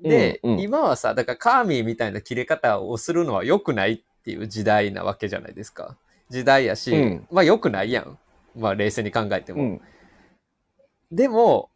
[0.00, 5.96] で、うんうん今はさ、だからカーミーみたいな切れ方をするのは良くないっていう時代なわけじゃないですか。
[6.28, 8.18] 時代やし、うんまあ良くないやん。
[8.56, 9.62] まあ冷静に考えても。
[9.62, 9.80] うん。
[11.10, 11.70] でも、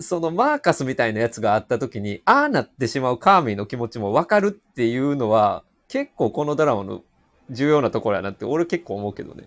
[0.00, 7.02] そのマーカスみたいなやつがあった時に、ああなってしまうカーミーの気持ちもわかるっていうのは、結構このドラマの
[7.50, 9.44] 重要なところやなって俺結構思うけどね。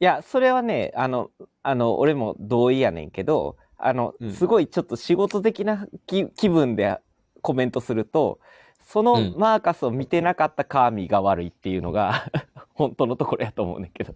[0.00, 1.30] いや、それはね、あの、
[1.62, 6.98] あの、俺も同意やねんけど、あの、うんすごいちょっと仕事的な気気分で
[7.40, 8.38] コメントすると、
[8.84, 12.26] そのうんマーカスを見てなかったカーミーが悪いっていうのが、
[12.74, 14.14] 本当のところやと思うねんけど。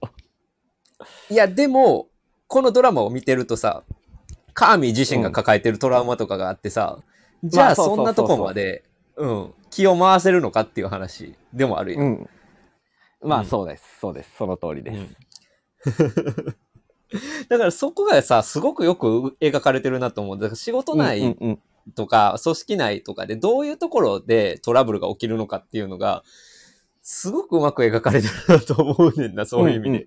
[1.31, 2.09] いや、でも、
[2.49, 3.83] このドラマを見てるとさ、
[4.55, 6.99] カーミー自身が抱えてるトラウマとかがあってさ、
[7.45, 8.85] じゃあまあそんそなとこまで、
[9.17, 12.01] うん、気を回せるのかっていう話でもあるよ。
[12.01, 12.31] うん。
[13.23, 13.99] まあ、うんそうです。
[14.01, 14.31] そうです。
[14.37, 14.99] その通りです。
[14.99, 15.17] うん
[17.49, 20.39] だからそこがさ、すごくよく描かれてるなと思う。
[20.39, 21.59] だから仕事うん内うんうん
[21.95, 26.25] とか、組織内とかでどういうところでトラブルが起きるのかっていうのが、
[27.03, 30.07] すごくうまく描かれてるなと思うねんな、そういう意味で。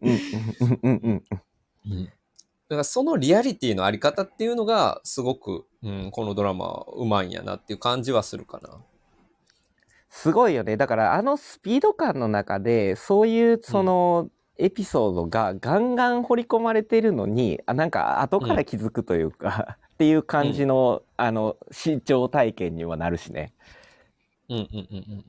[2.70, 8.70] だからそのリアリティのあり方っていうのが、すごく、うん、このドラマうまいんやなっていう感じはするかな。
[10.10, 10.78] すごいよね。
[10.78, 23.54] だからあのスピード感の中で、そういうそのエピソードがガンガン掘り込まれてるのに、あなんか後から気づくというか、 っていう感じの、あの、視聴体験にはなるしね。
[24.48, 25.26] うんうんうんうん。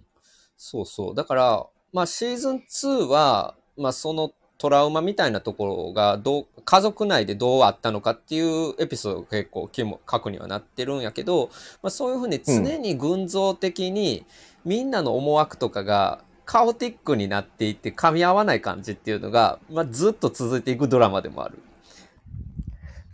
[0.58, 1.14] そうそう。
[1.14, 11.48] だから、まあシーズン2は、まあそのトラウマみたいなところがどう、家族内でどうあったのかっていうエピソードが結構肝核にはなってるんやけど、
[11.82, 14.26] まあそういうふうに常に群像的に
[14.66, 21.58] みんなの思惑とかがカオティックになっていって噛み合わない感じっていうのが、まあずっと続いていくドラマでもある。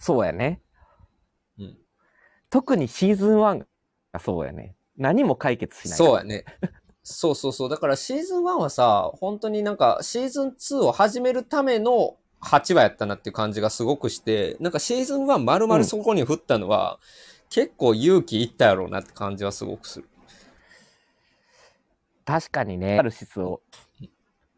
[0.01, 0.61] そうやね。
[1.61, 1.77] うん
[2.51, 3.65] 特にシーズン1
[4.13, 4.75] がそうやね。
[4.97, 5.97] 何も解決しない。
[5.97, 6.45] そうやね。
[7.09, 7.69] そうそうそう。
[7.69, 16.99] だからシーズン1はさ、本当になんかシーズン2を始めるための8話やったなっていう感じがすごくして、なんかシーズン1丸々そこに振ったのは、
[17.49, 20.09] 結構勇気いったやろうなって感じはすごくする。
[22.25, 23.61] 確かにね、カタルシスを、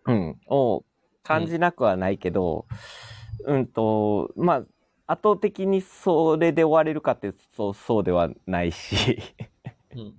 [0.06, 0.84] うん、を
[1.22, 2.64] 感じなくはないけど、
[3.44, 4.54] うん、と、ま
[5.06, 9.18] あ、圧倒的にそれで終われるかっていうと、そうではないし、
[9.94, 10.14] うん。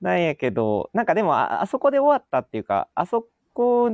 [0.00, 3.90] なんやけど、なんかでもあ、あそこで終わったっていうか、あそこ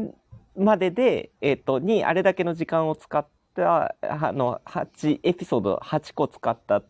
[0.57, 6.87] までで、えっ、と、にあれだけの時間を使った、あの、8、エピソード8個使ったっ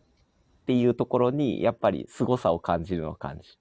[0.67, 3.57] ていうところに、やっぱり凄さを感じるの感じ。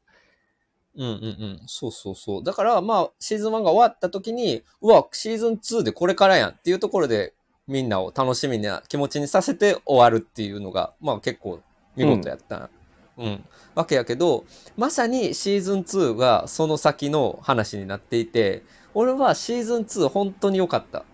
[0.97, 1.61] うんうんうん。
[1.67, 2.45] そうそうそう。
[2.45, 7.35] だから、まあ、シーズン1が終わった時に、うわ、シーズン2でこれからやんっていうところで、
[7.67, 11.61] みんなを楽しみな気持ちにさせて終わるっていうのが、まあ結構
[11.97, 12.69] 見事やった。
[13.16, 13.44] うん。
[13.74, 14.44] わけやけど、
[14.77, 18.62] まさにシーズン2がその先の話になっていて、
[18.94, 21.05] 俺はシーズン2本当に良かった。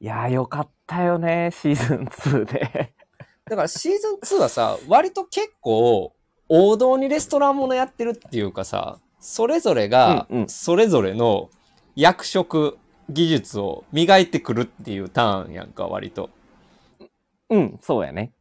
[0.00, 2.92] いやー、よかったよね、シーズン2で。
[3.46, 6.12] だからシーズン2はさ、割と結構
[6.48, 11.48] 王道にレストランものやってるっていうかさ、それぞれがそれぞれの
[11.96, 16.30] 役職、技術を磨いてくるっていうターンやんか、割と。
[17.50, 18.32] うん、そうやね。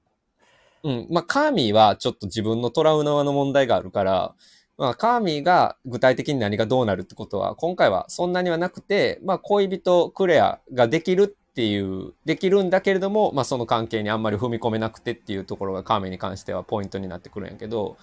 [0.84, 1.08] うん。
[1.10, 4.36] まあ、カーミーはちょっと自分のトラウマの問題があるから、
[4.78, 17.98] まあ、カーミーが具体的に何がどうなるってことは、今回はそんなにはなくて、まあ、恋人クレアができるっていう、できるんだけれども、まあ、その関係にあんまり踏み込めなくてっていうところがカーミーに関してはポイントになってくるんやけど、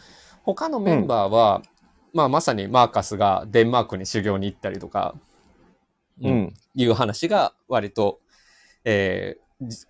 [0.45, 1.63] 他のメンバーは、
[2.15, 5.15] まあ、まさにマーカスがデンマークに修行に行ったりとか、
[6.23, 6.55] うん。
[6.75, 8.21] いう話が割と、
[8.85, 9.87] えーじ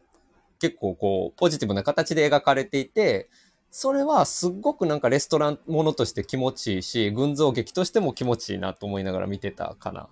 [0.60, 3.28] 結構こう、ポジティブな形で描かれていて、
[3.72, 10.08] それはすっごくなんかレストランものとして気持ちいいし、群像劇としても気持ちいいなと思いながら見てたかな。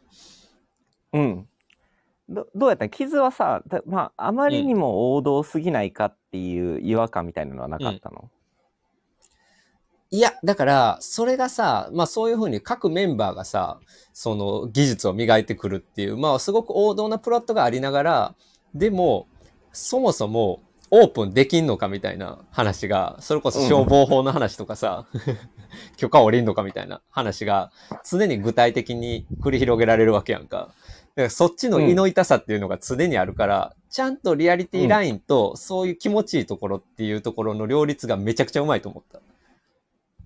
[1.12, 1.48] うん。
[2.28, 2.90] どどうやったん？
[2.90, 8.30] 傷はさ、だまあ、あまりにも王道すぎないかっていう違和感みたいなのはなかったの、
[10.10, 13.80] いや、だから、それがさ、まあそういうふうに各メンバーがさ、
[14.12, 18.34] その技術を磨いてくるっていう、まあすごく王道なプロットがありながら、
[18.74, 19.26] でも、
[19.78, 20.60] そもそも
[20.90, 25.06] オープンできんのかみたいな話が、それこそ消防法の話とかさ、
[25.96, 27.70] 許可下りんのかみたいな話が、
[28.08, 30.74] 常に具体的に繰り広げられるわけやんか。
[31.14, 39.20] だからそっちの胃の痛さっていうのが常にあるから、ちゃんとリアリティラインと、そういう気持ちいいところっていうところの両立がめちゃくちゃうまいと思った。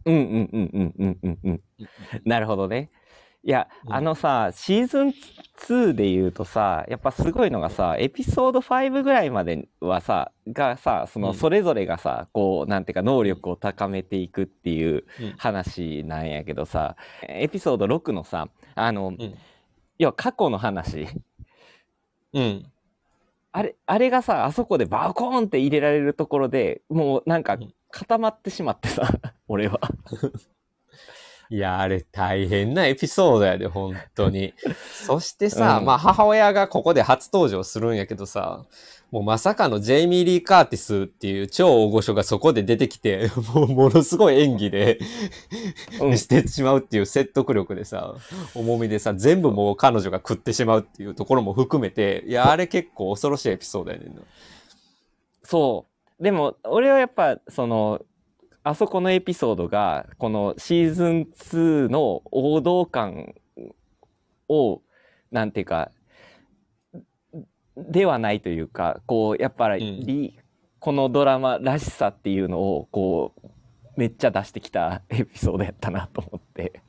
[0.04, 1.60] うんうんうんうんうんうんうん。
[2.24, 2.90] なるほどね。
[3.44, 5.14] いや、うんあのさ、シーズン
[5.68, 16.96] 2で言うとさ、やっぱすごいのがさ、エピソード5ぐらいまではさ、がさ、その、うんそれぞれがさ、こう、なんていうか、能力を高めていくっていううん話なんやけどさ、
[17.28, 19.18] エピソード6のさ、あの、ん
[19.98, 21.08] 要は過去の話。
[22.32, 22.66] うん。
[23.52, 29.02] あれ、あれがさ、あそこでバコーンって入れられるところでもうなんかうん固まってしまってさ、
[29.48, 29.78] 俺は。
[31.52, 34.54] いや、あれ大変なエピソードやで、本当に。
[35.06, 38.64] そしてさ、うんまあ母親がここで初登場するんやけどさ、
[39.10, 44.98] もうまさかのジェイミー・リー・カーティスっていう超大御所がそこで出てきて、 もうものすごい演技で、
[46.00, 48.14] うんしてしまうっていう説得力でさ、
[48.54, 54.22] 重みでさ、全部もう彼女が食ってしまうっていうところも含めて、いや、あれ結構恐ろしいエピソードやねんな。
[55.44, 55.84] そ
[56.18, 56.22] う。
[56.22, 58.00] でも、俺はやっぱ、その、
[58.64, 63.34] あそこのエピソードが、このシーズン2の王道感
[64.48, 64.82] を、
[65.30, 65.90] なんていうか、
[67.76, 70.38] ではないというか、こう、やっぱり、
[70.78, 73.48] このドラマらしさっていうのを、こう、
[73.96, 76.80] めっちゃ出してきたエピソードやったなと思って。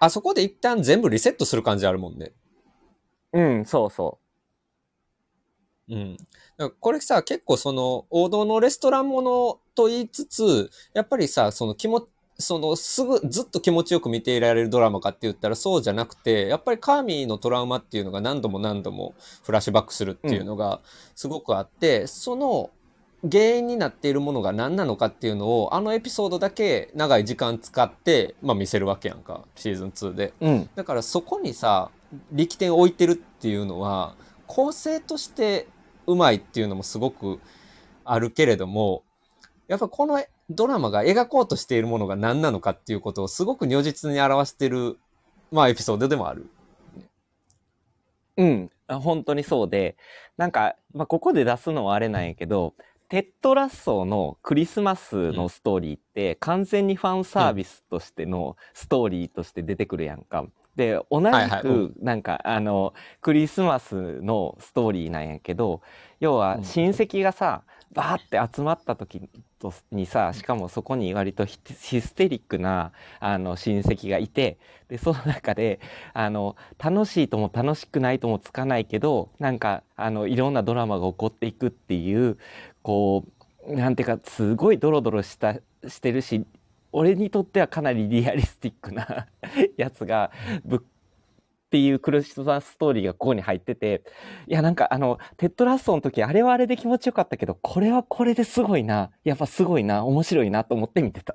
[0.00, 2.32] あそこで一旦全部リセットする感じあるもんね。
[3.32, 4.18] うん、そうそ
[5.88, 6.16] うん。
[6.80, 12.06] これさ、結構その王道のレストランものと言いつつ、やっぱりさ、その気持
[12.38, 19.14] そのすぐずっと気持ちよく見ていられるドラマかって言ったらそうじゃなくて、やっぱりカーミーのトラウマっていうのが何度も何度も
[19.44, 20.80] フラッシュバックするっていうのが
[21.14, 22.70] すごくあって、その
[23.30, 30.34] 原因になっているものが何なのかっていうのをあのエピソードだけ長い時間使って、まあ、見せるわけやんか、シーズン2で。
[30.40, 30.46] う。
[30.46, 30.70] うん。
[30.74, 31.90] だからそこにさ
[32.32, 34.14] 力点を置いてるっていうのは
[34.46, 35.68] 構成として
[36.06, 37.40] うまいっていうのもすごく
[38.04, 39.02] あるけれども
[39.68, 44.98] やっぱこのドラマが描こうとしているものが何なのかっていうことをすごく如実に表してる、
[45.50, 46.46] まあ、エピソードでもある。
[48.36, 48.70] うん。
[48.86, 49.96] あ本当にそうで、
[50.36, 52.74] なんか、まあ、ここで出すのはあれなんやけど、
[53.08, 60.44] テッドラッソーのクリスマスのストーリーって完全にファンサービスとしてのストーリーとして出てくるやんか。
[60.76, 61.88] で、同じはいはいうん。
[61.88, 65.82] く、なんか、あの、クリスマスのストーリーなんやけど、
[66.20, 66.62] 要はうん。
[66.62, 67.62] 親戚がさ、
[67.92, 69.28] バーって集まった時
[69.60, 74.58] とにさ、しかもそこに割とヒヒステリックな、あの、親戚がいて、
[74.88, 75.80] で、その中で、
[76.12, 82.36] あの、楽しいとも楽しくないともつかないけど、なんか、あの、いろんなドラマが起こっていくっていう、
[82.82, 83.24] こ
[83.68, 85.54] う、なんていうか、すごいドロドロした、
[85.86, 86.44] してるし、
[86.96, 89.26] 俺にとってはかなりリアリスティックな
[89.76, 90.30] やつが
[90.64, 90.80] ぶっ
[91.74, 94.04] っていうクリスマスストーリーがここに入ってて
[94.46, 99.10] いやなんかあのテッドラッソの時あれはあれで気持ちよかったけどこれはこれですごいな。
[99.24, 100.04] やっぱすごいな。
[100.04, 101.34] 面白いなと思って見てた。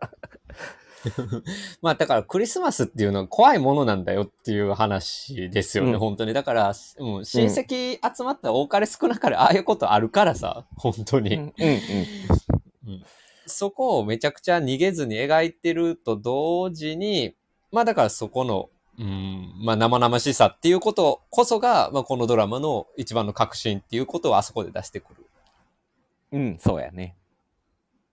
[1.82, 6.00] まあだからクリスマスっていうのは怖いものなんだよっていう話ですよね、うん。
[6.00, 6.32] 本当に。
[6.32, 11.36] だから、うん、親戚集まったら多かれ少なかれああいうことあるからさ、本当に。
[11.36, 11.54] うんうん。
[12.88, 13.04] うん
[13.50, 17.36] そこをめちゃくちゃ逃げずに描いてると同時に、
[17.72, 25.26] まあだからそこの、うん、まあ生々しさっていうことこそが、まあこのドラマの一番の革新っていうことをあそこで出してくる。
[26.32, 27.16] うんそうやね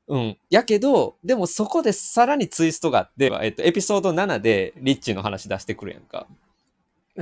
[0.09, 0.39] うん。
[0.51, 6.26] やけど、でもそこでさらにツイストがあって、えっと、エピソード7でリッチーの話出してくるやんか。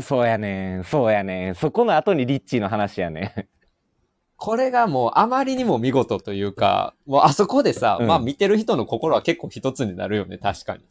[0.01, 3.49] そうやねんそうやねんそこの後にリッチーの話やね
[4.37, 8.07] これがもうあまりにも見事というか、もうあそこでさ、うん。
[8.07, 10.85] まあ見てる人の心は結構一つになるよね、確かに。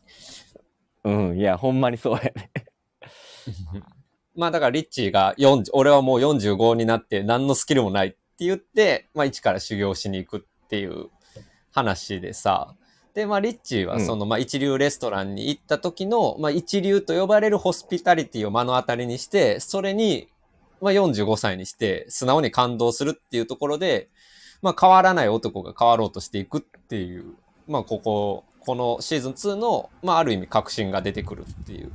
[1.05, 2.51] うんいやほんまにそうやね。
[4.35, 11.09] まあだからリッチーが40、俺はもう45になって何のスキルもないって言って、まあ一から修行しに行くっていう
[11.71, 12.75] 話でさ、
[13.13, 20.29] で、まあリッチーはその、まあ一流レストランに行った時の、まあ一流と呼ばれるホスピタリティを目の当たりにして、それに、
[20.83, 24.09] まあ45歳にして素直に感動するっていうところで、
[24.61, 27.35] まあ変わらない男が変わろうとしていくっていう、
[27.67, 31.91] まあここ、このシーズン2の、まあある意味革新が出てくるっていう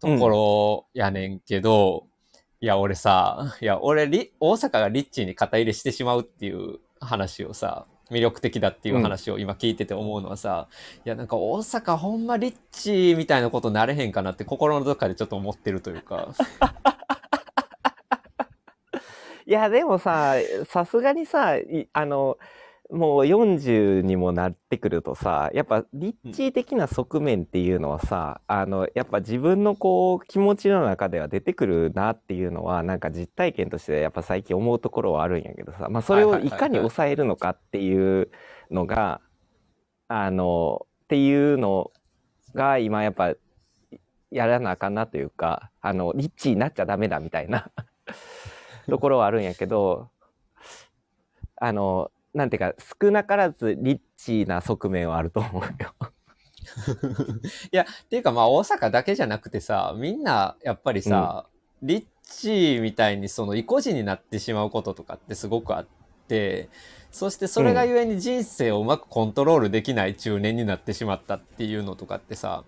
[0.00, 2.06] ところやねんけど、
[2.60, 10.68] いや俺さ、いや俺リ、大阪がリッチーに肩入れしてしまうっていう話をさ、魅力的だっていう話を今聞いてて思うのはさ、
[11.06, 16.34] いやなんか大阪ほんまリッチーみたいなことなれへんかなって心のどっかでちょっと思ってるというか。
[19.46, 20.34] いやでもさ
[20.66, 22.38] さすがにさいあの
[22.90, 38.28] もう40にもなってくるとさやっぱリッチー的な側面っていうのはさ、あのやっぱ自分のこう気持ちの中では出てくるなっていうのはなんか実体験としてやっぱ最近思うところはあるんやけどさ、まあ、それをいかに抑えるのかっていう
[38.70, 39.20] のが
[40.08, 41.92] あのっていうの
[42.54, 43.34] が今やっぱ
[44.32, 47.70] やらなあかんなというかあのリッチーになっちゃダメだみたいな
[48.90, 50.10] ところはあるんやけど
[51.56, 55.94] あのなんていうか少なからずリッチーな側面はあると思うよ。
[57.72, 61.46] いや、っていうかまあ大阪だけじゃなくてさ、みんなやっぱりさ、
[61.82, 65.86] リッチーみたいにその意固地になってしまうこととかってすごくあっ
[66.28, 66.68] て、
[67.10, 72.64] そしてそれがゆえに人生をうまくコントロールできない中年になってしまったっていうのとかってさ、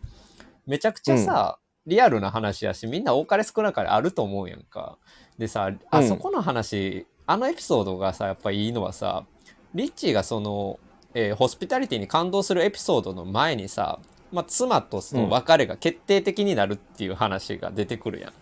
[0.67, 4.99] めちゃくちゃさ、リアルな話やし、みんな多かれ少なかれあると思うやんか。
[5.39, 9.27] でさ、あそこの話、あのエピソードがさ、やっぱいいのはさ、
[9.75, 10.81] リッチーがその、
[11.15, 18.33] えーホスピタリティに感動するエピソードの前にさ、まあ、妻とその別れが決定的になるっていう話が出てくるやん。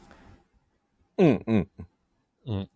[1.18, 1.68] うんうん
[2.46, 2.70] うん。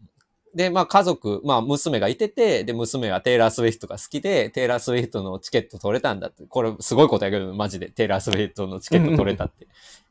[0.55, 6.45] で、まあ家族、まあ娘がいてて、で、娘はテイラー・スウィフトが好きで、テイラー・スウィフトのチケット取れたんだって。
[6.45, 7.91] これすごいことやけど、マジで。
[7.91, 9.67] テイラー・スウィフトのチケット取れたって。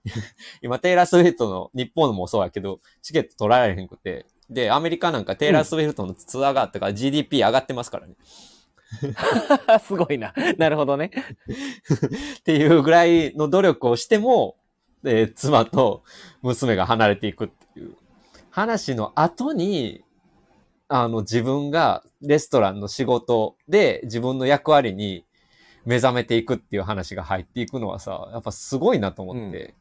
[0.62, 4.26] 今、テイラー・スウィフトの、日本もそうやけど、チケット取られへんくて。
[4.50, 8.16] で、アメリカなんかテイラー・スウィフトのツアーがあったから GDP 上がってますからね。
[9.86, 10.34] すごいな。
[10.58, 11.12] なるほどね。
[12.40, 14.58] っていうぐらいの努力をしても、
[15.06, 16.04] えー妻と
[16.42, 17.96] 娘が離れていくっていう
[18.50, 20.04] 話の後に、
[20.96, 25.26] あの自分がレストランの仕事で自分の役割に
[25.86, 29.74] 目覚めていくっていう話が入っていくのはさ、やっぱすごいなと思って。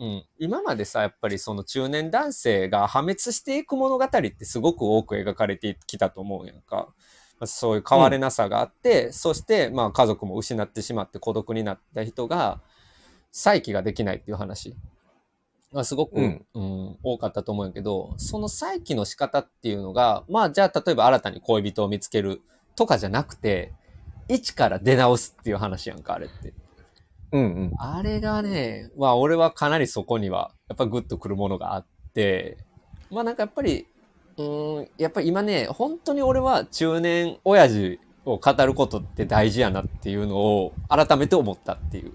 [0.00, 0.26] うん。
[0.40, 6.88] 今までさ、やっぱりその中年男性が破滅していく物語ってすごく多く描かれてきたと思うやんか。
[7.44, 12.60] そういう変われなさがあって、そして、まあ家族も失ってしまって孤独になった人が、
[13.30, 14.74] 再起ができないっていう話
[15.74, 22.40] がすごく、うんうん多かったと思うんやけど、その再起の仕方っていうのが、まあじゃあ例えば新たに恋人を見つける
[22.76, 23.72] とかじゃなくて、
[24.28, 26.54] 一から出直すっていう話やんか、あれって。
[27.32, 27.72] うんうん。
[27.78, 32.58] あれがね、まあ俺はかなりそこにはやっぱグッとくるものがあって、
[33.10, 33.86] まあなんかやっぱり、
[34.38, 42.12] うーん、やっぱり今ね、本当に俺は中年親父を語ることって大事やなっていうのを改めて思ったっていう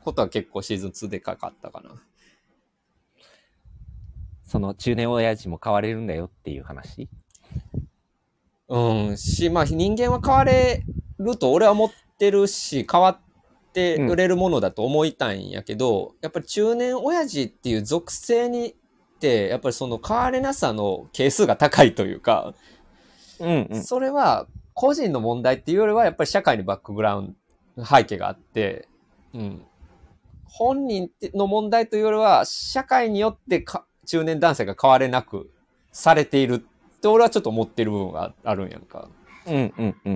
[0.00, 1.90] ことは結構シーズン2でかかったかな。
[4.50, 7.08] その中年親父も変われるんだよっていう話？
[8.68, 10.82] うん、し、まあ人間は変われ
[11.20, 13.18] ると俺は思ってるし、変わっ
[13.72, 18.74] て売れるものだと思いたいんやけど、やっぱり中年親父っていう属性にっ
[19.20, 22.52] て、やっぱりその変われなさの係数が高いというか、
[23.38, 23.84] うんうん。
[23.84, 27.36] それは個人の問題っていうよりはやっぱり社会にバックグラウン
[27.76, 28.88] ド、背景があって、
[29.32, 29.62] うん。
[30.44, 35.50] 本人っての問題というよりは、社会によってか中年男性が変われなく
[35.92, 39.10] されているって俺はちょっと思ってる部分があるんやんか。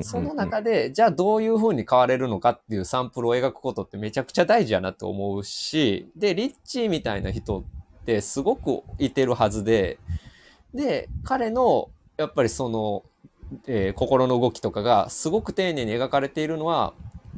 [0.00, 7.64] その中で、じゃあどういう風に変われるのかっていうサンプルを描くことってめちゃくちゃ大事やなと思うし、で、リッチーみたいな人っ
[8.04, 9.98] てすごくいてるはずで、
[10.74, 13.04] で、彼の、やっぱりその、
[13.68, 16.94] えー心の動きとかがすごく丁寧に描かれているのは、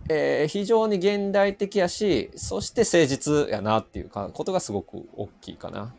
[0.09, 5.97] えー非常に現代的やし、そして誠実やなっていうか、ことがすごく大きいかな。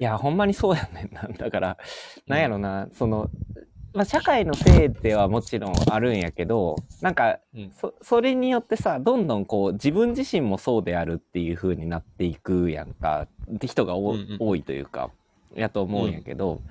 [0.00, 1.28] いや、ほんまにそうやねんな。
[1.36, 1.76] だから、
[2.26, 3.28] なんやろな、その、
[3.92, 7.70] まあ、社会のせいではもちろんあるんやけど、なんか、うん。
[7.72, 15.10] そ、それによってさ、どんどんこう、自分自身もそうであるっていう風になっていくやんか、って人がおうんうん多いというか、
[15.54, 16.62] やと思うんやけど、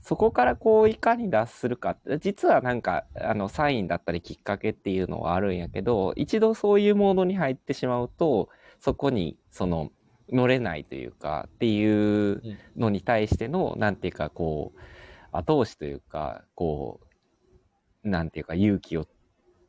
[0.00, 8.48] そこからこう、いかに脱するかって、実はなんか、あの、サインだったりきっかけっていうのはあるんやけど、一度そういうモードに入ってしまうと、
[8.80, 9.92] そこに、その、
[10.30, 12.42] 乗れないというか、っていう
[12.76, 14.80] のに対しての、なんていうか、こう、
[15.32, 17.00] 後押しというか、こ
[18.04, 19.06] う、なんていうか、勇気を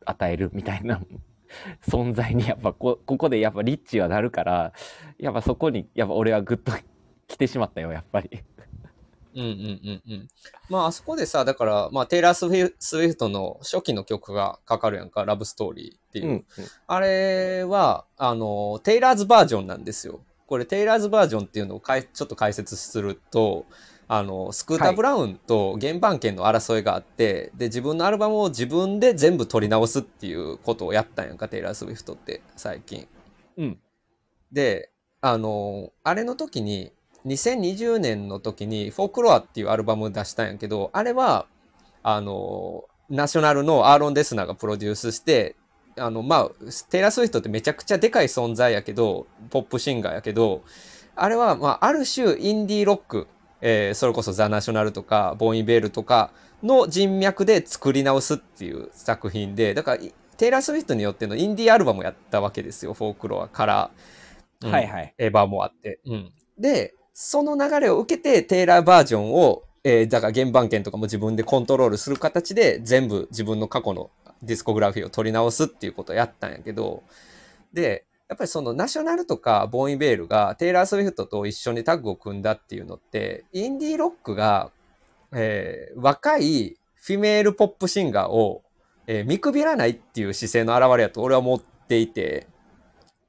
[0.05, 1.01] 与えるみたいな
[1.87, 4.73] 存在に、やっぱこ、ここでやっぱリッチはなるから、
[5.17, 6.71] やっぱそこに、やっぱ俺はグッと
[7.27, 8.43] 来てしまったよ、やっぱり。
[9.35, 10.27] うんうんうんうん。
[10.69, 16.27] まああそこでさ、だから、まあテイラー・スウィフトの初期の曲がかかるやんか、ラブストーリーっていう。
[16.27, 16.45] うん。
[16.87, 20.23] あれは、あの、テイラーズバージョンなんですよ。
[20.53, 23.65] これ、テイラーズバージョンっていうのをかいちょっと解説すると、
[24.07, 33.07] あの、スクーター・はいブラウンと原版権の争いがあって、で、自分のアルバムを自分で全部取り直すっていうことをやったんやんか、テイラー・スウィフトって、最近。
[33.57, 33.79] うん。
[34.51, 34.91] で、
[35.21, 36.91] あの、あれの時に、
[37.25, 41.47] 2020年の時に、フォークロアっていうアルバム出したんやけど、あれは、
[42.03, 45.55] あの、ナショナルのアーロン・デスナーがプロデュースして、
[45.97, 46.51] あの、まあ、
[46.89, 50.63] テイラー・スウィフトってめちゃくちゃでかい存在やけど、ポップシンガーやけど、
[51.15, 53.27] あれは、まあ、ある種、インディーロック、
[53.61, 56.31] えーそれこそザ・ナショナルとか、ボン・イヴェールとか
[56.63, 60.03] の人脈で作り直すっていう作品で、だから、
[60.37, 63.91] テイラー・スウィフトによってのインディーアルバムをやったわけですよ、フォークロアから。
[64.63, 65.13] うんはいはい。
[65.17, 65.99] エヴァーモアって。
[66.05, 66.31] うん。
[66.57, 74.09] で、その流れを受けて、テイラーバージョンを、えーだから原盤権とかも自分でコントロールする形で、全部自分の過去の
[74.43, 77.03] ディスコグラフィーを録り直すっていうことをやったんやけど、
[77.73, 84.71] で、やっぱりそのナショナルとかボン・イヴェールがテイラー・スウィフトと一緒にタッグを組んだっていうのって、インディーロックが、
[85.33, 88.63] えー若い female ポップシンガーを、
[89.07, 92.47] えー見くびらないっていう姿勢の表れやと俺は思っていて、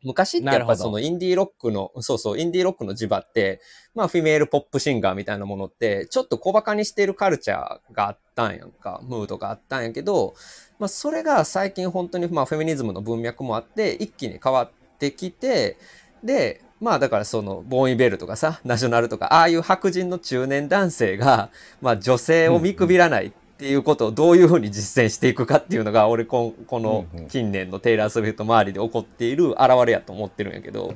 [0.05, 3.61] 昔ってやっぱそのインディーロックの、そうそう、インディーロックの磁場って、
[3.95, 10.35] まあ female ポップシンガーみたいなものって、ちょっと小馬鹿にしているカルチャーがあったんやんか、ムードがあったんやけど、
[10.79, 15.77] まあそれが最近本当にまあフェミニズムの文脈もあって、一気に変わってきて、
[16.23, 21.51] で、まあだからそのボーインベルとかさ、ナショナルとか、ああいう白人の中年男性が、
[21.81, 30.93] まあ女性を見くびらないっていうことをどういうふうに実践していくかっていうのが、俺こんこの近年のテイラー・スウィフト周りで起こっている現れやと思ってるんやけど、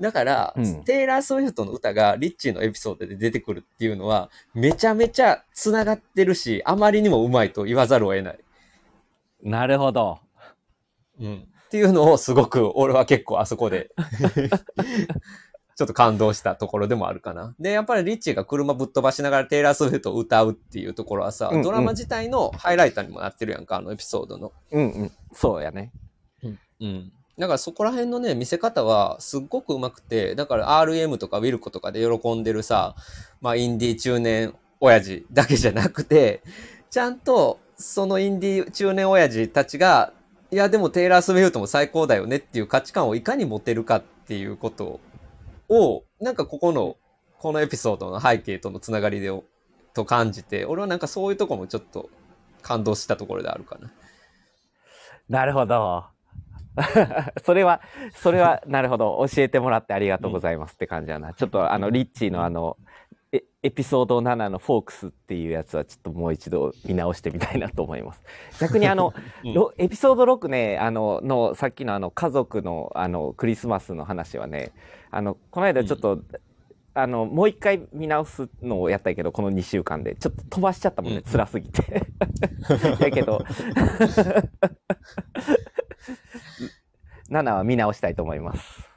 [0.00, 0.84] だから、うん。
[0.84, 8.38] テイラー・スウィフトの歌がリッチーのエピソードで出てくるっていうのは、めちゃめちゃ繋がってるし、あまりにもうまいと言わざるを得ない。
[9.42, 10.18] なるほど。
[11.20, 11.48] うん。
[11.66, 13.90] っていうのをすごく、俺は結構あそこで、
[15.76, 17.54] ちょっと感動したところでもあるかな。
[17.60, 24.52] で、やっぱりリッチーが車ぶっ飛ばしながらテイラー・スウィフトを歌うっていうところはさ、うんうんドラマ自体のハイライターにもなってるやんか、あのエピソードの。
[24.72, 25.12] うんうん。
[25.32, 25.92] そうやね。
[26.80, 27.12] うん。
[27.38, 32.96] だからそこら辺のね、見せ方はすっごくうまくて、だから RM とかウィルコとかで喜んでるさ、
[33.40, 36.42] まあインディー中年親父だけじゃなくて、
[36.90, 40.12] ちゃんとそのインディー中年親父たちが、
[40.50, 45.00] いやでもテイラー・スウィフトも最高だよねっていう価値観をいかに持てるかっていうこと
[45.68, 46.96] を、なんかここの、
[47.38, 49.30] このエピソードの背景とのつながりで、
[49.94, 52.10] と感じて、俺はなんかそういうとこもちょっと
[52.62, 53.90] 感動したところであるかな。
[55.28, 56.04] なるほど。
[57.44, 57.80] それは、
[58.14, 59.24] それは、なるほど。
[59.32, 61.34] 教えてもらってありがとうございますって感じだな。
[61.34, 62.76] ちょっと、あの、リッチーのあの、
[63.62, 68.22] エエピソード7のフォークスっていうやつはちょっともう一度見直してみたいなと思います。
[68.60, 69.12] 逆にあの、
[69.44, 74.70] うんろエピソード6ね、あの、の、さっきのあの、家族の、あの、クリスマスの話はね、
[75.10, 76.22] あの、この間ちょっと、
[76.94, 80.14] あの、もう一回見直すのをやったけど、この2週間で。
[80.14, 82.06] ちょっと飛ばしちゃったもんね、うん辛すぎて。
[83.00, 83.44] やけど、
[87.30, 88.87] 7は見直したいと思います。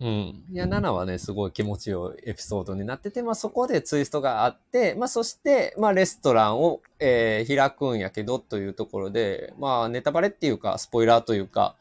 [0.00, 0.44] うん。
[0.50, 11.76] いや、7はね、すごい気持ちよいエピソードになってて、まあそこでツイストがあって、まあそして、まあレストランを、えー開くんやけどというところで、まあネタバレっていうか、スポイラーというか、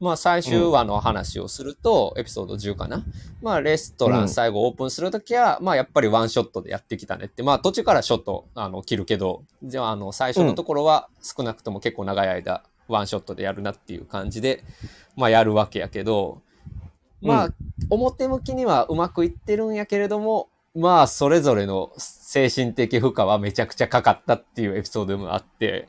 [0.00, 3.06] まあ最終話の話をすると、エピソード10かな。
[3.40, 14.62] まあレストラうんン最後オープンするときは、まあやっぱりワンショットでやってきたねって、まあ途中からショット、あの、切るけど、じゃああの、最初のところは少なくとも結構長い間、ワンショットでやるなっていう感じで、
[15.16, 16.42] まあやるわけやけど、
[17.22, 17.54] まあ、うん
[17.90, 25.88] 表向きにはうまくいってるんやけれども、まあ、それぞれの精神的負荷はめちゃくちゃかかったっていうエピソードもあって、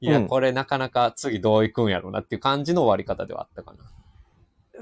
[0.00, 3.78] いや、うんこれなかなか次どういくんやろうなっていう感じの終わり方ではあったかな。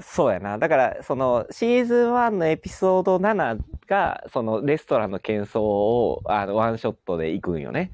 [0.01, 0.57] そうやな。
[0.57, 7.91] だから、その、シーズン1のエピソード7が、その、レストランの喧騒を、あの、ワンショットで行くんよね。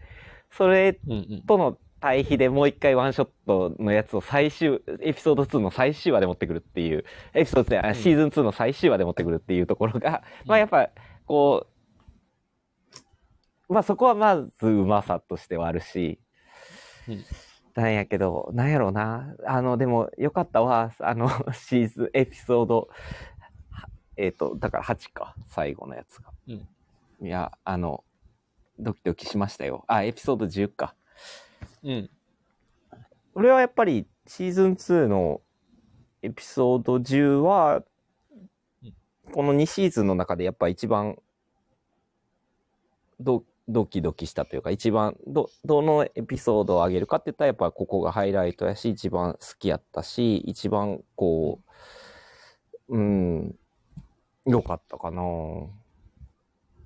[0.51, 0.99] それ。
[1.47, 7.03] との対比でもう一回ワンショットのやつを最終、エピソード2の最終話で持ってくるっていう、
[7.33, 10.91] エピソード2、あうんシーズン2の最終話で持ってくるっていうところが、うんまあやっぱ、
[11.25, 11.65] こ
[13.67, 16.19] う、まあそこはまずうまさとしてはあるし、
[17.07, 17.23] うん
[17.73, 19.35] なんやけど、なんやろうな。
[19.45, 20.93] あの、でも、よかったわ。
[20.99, 22.87] あの、 シーズン、エピソード、
[23.69, 26.31] はえっ、と、だから8か、最後のやつが。
[26.47, 26.67] うん
[27.21, 28.05] いや、あの、
[28.79, 29.83] ドキドキしましたよ。
[29.87, 30.95] あ、エピソード10か。
[31.85, 32.09] うん。
[33.35, 35.41] 俺はやっぱりシーズン2の
[36.21, 37.83] エピソード10は
[38.83, 38.93] うん、
[39.31, 41.17] この2シーズンの中でやっぱ一番
[43.19, 51.61] ドドキドキしたというか、一番ど、どのエピソードを上げるかって言ったらやっぱここがハイライトやし、一番好きやったし、一番こ
[52.89, 53.55] う、うん、
[54.45, 55.23] 良かったかな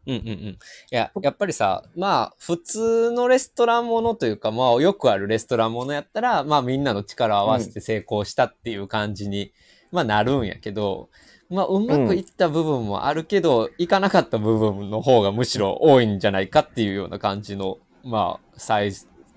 [0.09, 0.47] うんうんうん。
[0.47, 0.57] い
[0.89, 9.53] や、やっぱりさ、まあ、普通のレストランものというか、まあ、よくあるレストランものやったら、まあ、みんなの力を合わせて成功したっていう感じに、
[9.91, 11.09] まあ、なるんやけど、
[11.49, 18.93] まあ、うまくいった部分もあるけど、いかなかった部分の方がむしろ多いんじゃないかっていうような感じの、まあ、最、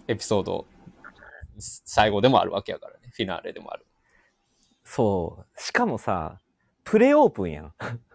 [0.08, 0.66] エピソード、
[1.58, 3.10] 最後でもあるわけやからね。
[3.14, 3.86] フィナーレでもある。
[4.84, 5.60] そう。
[5.60, 6.38] しかもさ、
[6.84, 7.72] プレオープンやん。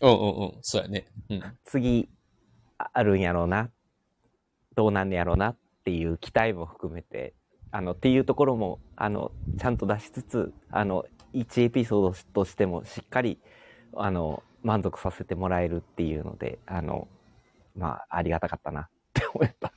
[0.00, 0.52] うんうんうん。
[0.62, 1.06] そうやね。
[1.28, 1.42] うん。
[1.64, 2.08] 次
[2.78, 3.70] あるんやろうな
[4.74, 7.34] どうなんやろうなっていう期待も含めて
[7.70, 13.38] あのっていうところもあのちゃんと出しつつあの1エピソードとしてもしっかり
[13.94, 17.08] あの満足させてもらえるっていうのであの
[17.76, 19.72] まあありがたかったなって思った。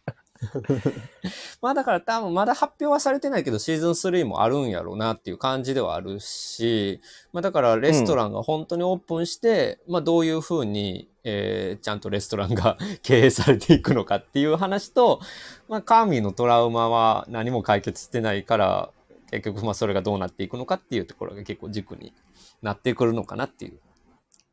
[1.62, 15.20] まあだから多分まだ発表はされてないけどシーズン3もあるんやろうなっていう感じではあるし、まあだからレストランが本当にオープンして、まあどういうふうに、えーちゃんとレストランが 経営されていくのかっていう話と、
[15.68, 18.90] まあカーミーのトラウマは何も解決してないから、
[19.32, 22.14] 結局まあそれがどうなっていくのかっていうところが結構軸に
[22.62, 23.80] なってくるのかなっていう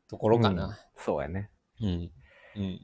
[0.08, 0.78] ところかな。
[0.96, 1.50] そうやね。
[1.80, 2.10] うん。
[2.56, 2.80] うん。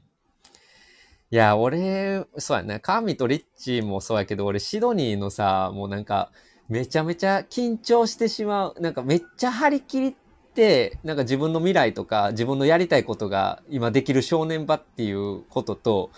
[1.29, 2.79] いや、俺、そうやね。
[2.79, 6.31] カーミとリッチーもそうやけど、俺、シドニーのさ、もうなんか、
[6.69, 8.75] めちゃめちゃ緊張してしまう。
[8.79, 10.13] なんか、めっちゃ張り切っ
[10.55, 16.11] て、なんか自分の未来とか、自分のやりたいことが今できる正念場っていうことと、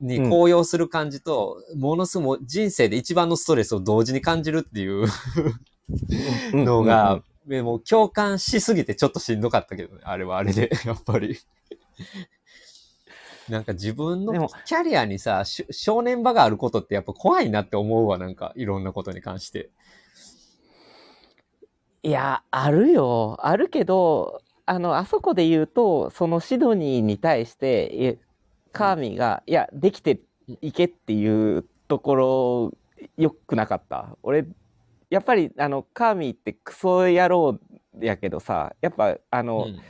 [0.00, 5.06] にうん高揚する感じと、ものすごい人生で一番のストレスを同時に感じるっていう
[6.52, 10.02] のうんうんが、でもう共感しすぎてちょっとしんどかったけどね。
[10.04, 11.38] あれはあれで、やっぱり。
[13.48, 19.70] なんか自分のキャリアにさ、し正念場があることってやっぱ怖いなって思うわ、なんかいろんなことに関して。
[22.02, 23.38] いや、あるよ。
[23.40, 28.18] あるけど、あの、あそこで言うと、そのシドニーに対して、え
[28.72, 30.20] カーミーが、いや、できて
[30.60, 32.72] いけっていうところ、
[33.16, 34.16] よくなかった。
[34.22, 34.46] 俺、
[35.10, 37.58] やっぱり、あの、カーミーってクソ野郎
[38.00, 39.80] やけどさ、やっぱ、あの、うん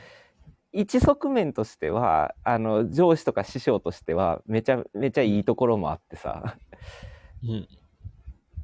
[0.73, 6.57] 一側面としては、あの、上司とか師匠としては、めちゃめちゃいいところもあってさ、
[7.43, 7.67] うん。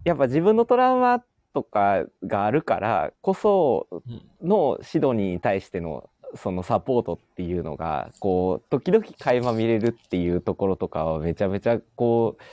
[0.03, 4.47] やっぱ自分のトラウマとかがあるからこそうん。
[4.47, 12.43] のシドニーに対してのそのサポートっていうのがこう時々垣間見れるっていうところとかはめちゃめちゃこう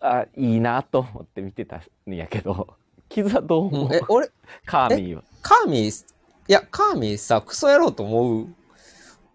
[0.00, 2.74] あいいなと思って見てたんやけど
[3.08, 4.28] 傷はどう思う、え、俺、
[4.66, 5.22] カーミーは。
[5.42, 6.04] カーミー、
[6.48, 8.46] いや、カーミーさ、クソ野郎と思う？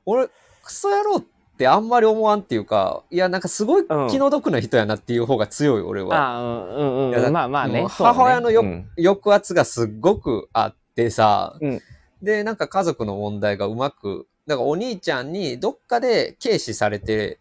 [0.09, 0.27] 俺、
[0.63, 1.23] クソ野郎っ
[1.57, 6.35] てあんまり思わんっていうか、いや、なんかすごい気の毒な人やなっていう方が強い、俺は。
[6.37, 7.33] あうんうんうん。
[7.33, 7.85] まあまあね。
[7.87, 8.89] 母親のようん。
[8.97, 11.81] 抑圧がすっごくあってさ、うん。
[12.21, 17.39] で、なんか家族の問題がうまく、だからお兄ちゃんにどっかで軽視されて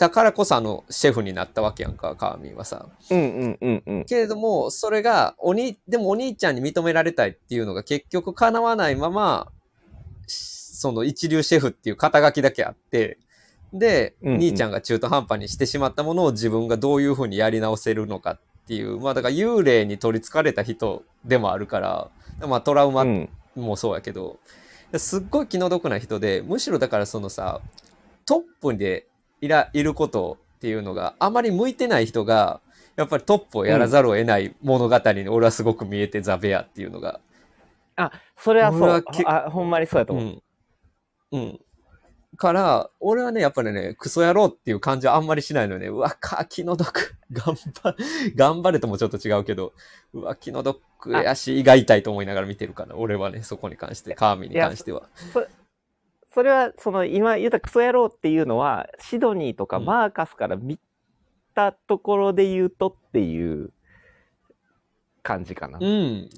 [0.00, 2.86] たからこそあのシェフになったわけやんか、カーミンはさ。
[3.10, 4.04] うんうんうんうん。
[4.06, 9.48] けれども、それが、おに、でもお兄ちゃんに認められたいっていうのが結局叶わないまま、
[10.80, 13.18] その一流シェフっていう肩書きだけあって、
[13.74, 22.08] で、うんうん兄ちゃんが中途半端にしてしまったものを自分がどういうふうにやり直せるのかっていう、まあだから幽霊に取り憑かれた人でもあるから、
[22.48, 24.38] まあトラウマうんもそうやけど、
[24.96, 27.60] すっごい気の毒な人で、むしろだからそのさ、
[28.24, 29.06] トップで
[29.42, 32.62] いらいることっていうのがあまり向いてない人が、
[32.96, 37.20] やっぱりトップをやらざるを得ない物語に俺はすごく見えて、ザ・ベアっていうのが。
[38.38, 39.04] それはそう。
[39.26, 40.24] あ、ほんまにそうやと思う。
[40.24, 40.42] うん。
[41.32, 41.60] うん。
[42.36, 45.88] から、俺はね、やっぱりね、クソ野郎っていう感じはあんまりしないのよね。
[45.88, 47.16] うわ、か、気の毒。
[47.32, 47.96] 頑張、
[48.34, 49.72] 頑張れともちょっと違うけど、
[50.14, 55.08] うわ、気の毒やし、胃が痛いと思いながら見てるから、俺はね、そこに関して、カーミに関しては。
[56.32, 60.78] それは、その、今言ったクソ野郎っていうのは、シドニーとかうんマーカスから見
[61.54, 63.72] たところで言うとっていう
[65.22, 65.78] 感じかな。
[65.80, 66.30] うん。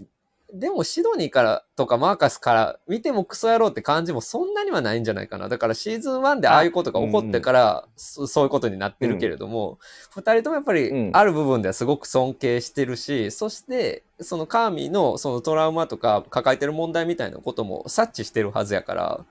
[0.52, 5.48] でも、シドニーからとかマーカスから見てもクソ野郎って感じもそんなにはないんじゃないかな。
[5.48, 9.78] だからシーズン1でああいうことが起こってから、そそういうことになってるけれども、
[10.10, 19.24] 二、人ともやっぱりうんある部分ではすごく尊敬してるし、そして、そのカーミーのそのトラウマとか抱えてる問題みたいなことも察知してるはずやから、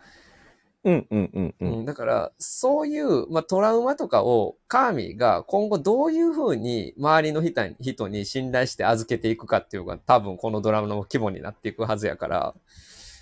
[0.83, 1.65] うんうんうんう。
[1.65, 12.55] うんん、だから、そういう、まあ、トラウマとかをカーミーが今後どういうふうに周りの人に人に信頼して預けていくかっていうのが多分このドラマの規模になっていくはずやから、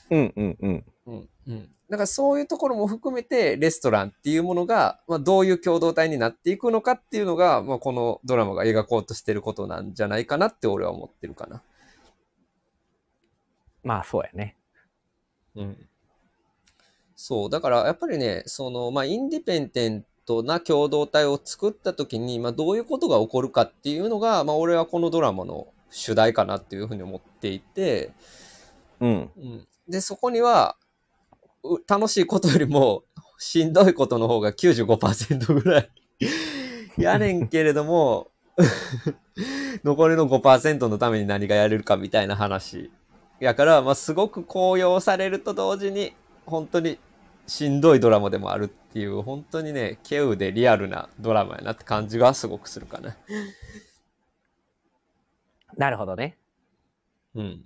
[0.10, 0.86] うんうんうん。
[1.08, 11.62] うんうん、だからそういうところも含めてレストランっていうものが、まあ、どういう共同体になっていくのかっていうのが、まあ、このドラマが描こうとしてることなんじゃないかなって俺は思ってるかな。
[13.84, 14.56] まあそうやね。
[15.56, 15.89] うん
[17.22, 28.14] そう、だからやっぱりね、その、まあ、インディペンデントな共同体を作った時に、まあ、どういうことが起こるかっていうのが、まあ、俺はこのドラマの主題かなっていうふうに思っていて、
[29.02, 29.30] うん。
[29.36, 30.78] うん、で、そこには、
[31.62, 33.04] う楽しいことよりも、
[33.38, 35.90] しんどいことの方が95%ぐらい
[36.98, 38.30] やねんけれども、
[39.84, 42.90] 残りの5%のために何がやれるかみたいな話。
[43.42, 46.14] やから、まあ、すごく高揚されると同時に、
[46.46, 46.98] 本当に
[47.50, 53.18] しんどいドラマでもあるっていう、本当にね、稀有でリアルなドラマやなって感じがすごくするかな。
[55.76, 56.38] なるほどね。
[57.36, 57.66] うん。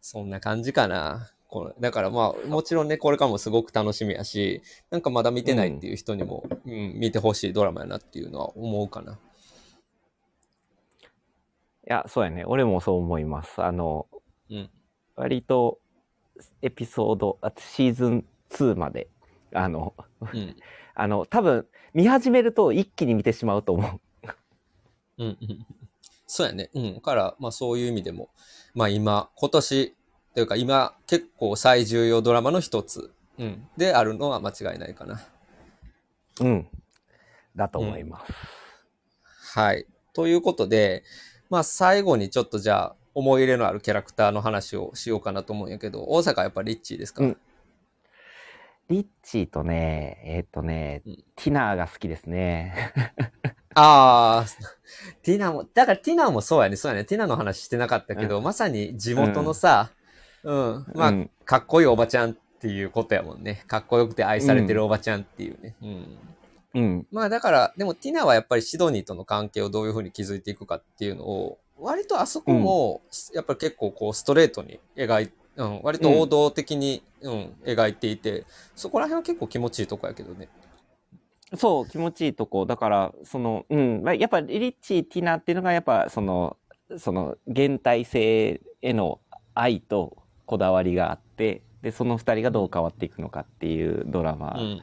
[0.00, 1.30] そんな感じかな。
[1.48, 9.14] これだからまあ、もちろんね、これからもすごく楽しみやし、なんかまだ見てないっていう人にも、うん、見てほしいドラマやなっていうのは思うかな。
[9.14, 9.16] い
[11.86, 12.44] や、そうやね。
[12.44, 13.62] 俺もそう思います。
[13.62, 14.06] あの、
[14.50, 14.70] うん。
[15.16, 15.80] 割と
[16.62, 19.08] エピソード、あシーズン2まで、
[19.52, 20.56] あの、うん。
[20.94, 24.00] あの、多分見始めると一気に見てしまうと思う。
[25.18, 25.38] うん。
[25.40, 25.66] うん。
[26.26, 26.70] そうやね。
[26.74, 26.94] うん。
[26.94, 28.30] だから、まあそういう意味でも、
[28.74, 29.94] まあ今、今年、
[30.34, 33.68] というか今、結構最重要ドラマの一つ、うん。
[33.76, 35.20] であるのは間違いないかな。
[36.40, 36.68] うん。
[37.54, 38.32] だと思います。
[39.54, 39.86] はい。
[40.12, 41.04] ということで、
[41.50, 47.36] まあ最後にちょっとじゃあ思い入れのあるキャラクターの話をしようかなと思うんやけど、大阪やっぱリッチーですか、うん
[48.88, 52.92] リッチーとね、えーっ、とね、うんティナーが好きですね。
[53.74, 54.46] ああ、
[55.22, 59.90] ティナも、だからティナもそうやね、そうやね、ティナの話してなかったけど、うんまさに地元のさ、
[60.42, 63.62] うん、まあ、うんかっこいいおばちゃんっていうことやもんね。
[63.66, 65.76] かっこよくて愛されてるおばちゃんっていうね。
[65.80, 66.18] うん。
[66.74, 67.06] うん。
[67.12, 73.02] まあだから、でもティナはやっぱりシドニーとの関係をどういうふうに築いていくかっていうのを、割とあそこも、
[73.34, 78.46] やっぱり結構こうストレートに描いうん、割と王道的に、うん描いていて、
[78.76, 80.48] そこら辺は結構気持ちいいとこやけどね。
[81.56, 82.64] そう、気持ちいいとこ。
[82.64, 86.56] だから、その、うん、まあやっぱリッチー、ティナっていうのが、やっぱその、
[86.96, 89.20] その、現代性への
[89.54, 94.82] 愛とこだわりがあって、で、その二人がどう変わっていくのかっていうドラマうん。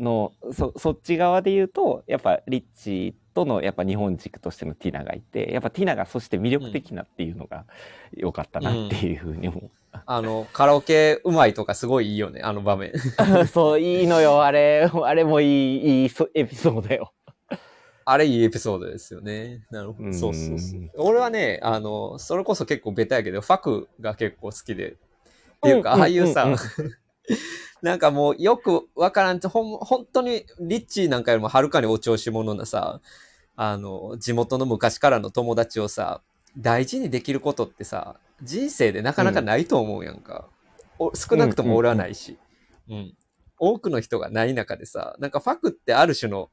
[0.00, 7.64] の、そそっち側で言うとやっぱリッチーとのやっぱ日本軸としてのティナがいてやっぱティナがそして魅力的なっていうのが
[8.16, 9.70] 良かったなっていうふうに思
[10.06, 12.92] あの、カラオケうまいとかすごいいいよね、あの場面。
[13.42, 13.46] う。
[13.46, 17.12] そういいのよあれあれもいいいいそエピソードよ。
[18.06, 19.64] あれいいエピソードですよね。
[19.70, 20.08] なるほど。
[20.08, 20.90] うんそうそうそう。
[20.96, 24.92] 俺はね、あの、それこそ結構ベタやけど、ファクが結構好きで。
[24.92, 24.96] っ
[25.62, 26.58] ていうか、うんああいうさ、うんうん
[27.82, 33.00] なんかもうよくわからんと、ほん、本当にリッチーなんかよりもはるかにお調子者なさ、
[33.56, 36.22] あの、地元の昔からの友達をさ、
[36.58, 40.48] 大事にできることってさ、人生でなかなかないと思うやんか。
[40.98, 42.38] お少なくとも俺はないし。
[42.88, 43.14] うん。
[43.58, 46.50] 多くの人がない中でさ、なんかファクってある種の、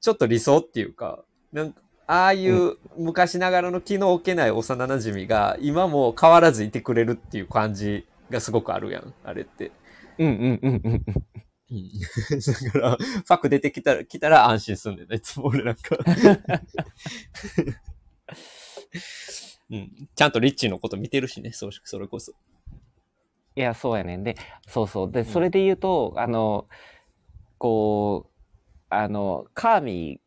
[0.00, 9.70] ちょっと理想っていうか、なんか、ああいう昔ながらの気の置けない幼馴染が今も変わらずいてくれるっていう感じがすごくあるやん、あれって。
[10.20, 11.04] うんうんうんうん。
[11.70, 11.90] うん。
[12.40, 15.96] だから、ファク出てきたら、来たら安心すんねんな、いつも俺なんか。
[19.70, 20.08] うん。
[20.14, 22.32] ちゃんとリッチーのこと見てるしね、そうそれこそ。
[23.56, 24.24] いや、そうやねん。
[24.24, 24.36] で、
[24.68, 25.10] そうそう。
[25.10, 26.68] で、んそれで言うと、あの、
[27.58, 28.32] こう、
[28.90, 30.20] あの、カーミ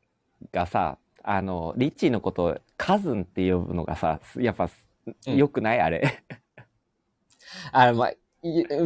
[0.51, 5.81] ーがさ、あの、リッチーのことをカズンって呼ぶのがさ、やっぱ、うん良くない？
[5.81, 6.23] あれ。
[7.73, 8.17] あれ、まあ、い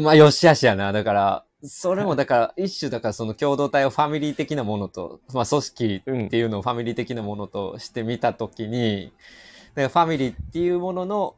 [0.02, 0.92] まあ、よしあしやな。
[0.92, 9.12] だから、それもだから、一種だからその共同体をファミリー的なものと、まあ、組織っていうのをファミリー的なものとしてみたときに、
[9.74, 11.36] だからファミリーっていうものの、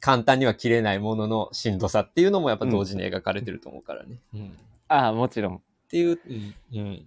[0.00, 4.18] 簡単には切れないもののしんどさっていうのもやっぱ同時に描かれてると思うからね。
[4.34, 4.58] うん
[4.88, 5.56] ああ、もちろん。
[5.56, 6.54] っていう、うん。
[6.74, 7.06] うん。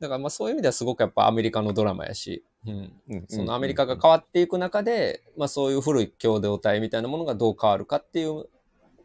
[0.00, 2.92] だからまあそういう意味ではすごくやっぱアメリカのドラマやし、うん。
[3.08, 8.48] うんそのアメリカが変わっていく中で、まあそういう古い共同体みたいなものがどう変わるかっていう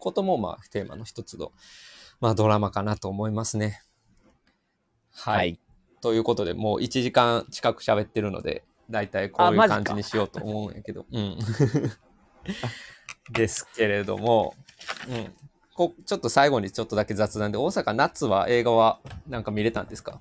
[0.04, 1.54] こともまあテーマの一つの、
[2.20, 3.82] まあドラマかなと思いますね。
[5.12, 5.38] はい。
[5.38, 5.60] はい。
[6.02, 11.06] ということで、もう1時間近く喋ってるので、だいたいこういう感じにしようと思うんやけど。
[11.14, 11.38] うん。
[13.32, 14.56] ですけれども、
[15.08, 15.34] うん。
[15.74, 20.20] こちょっと最後にちょっとだけ雑談で、大阪夏は映画はなんか見れたんですか？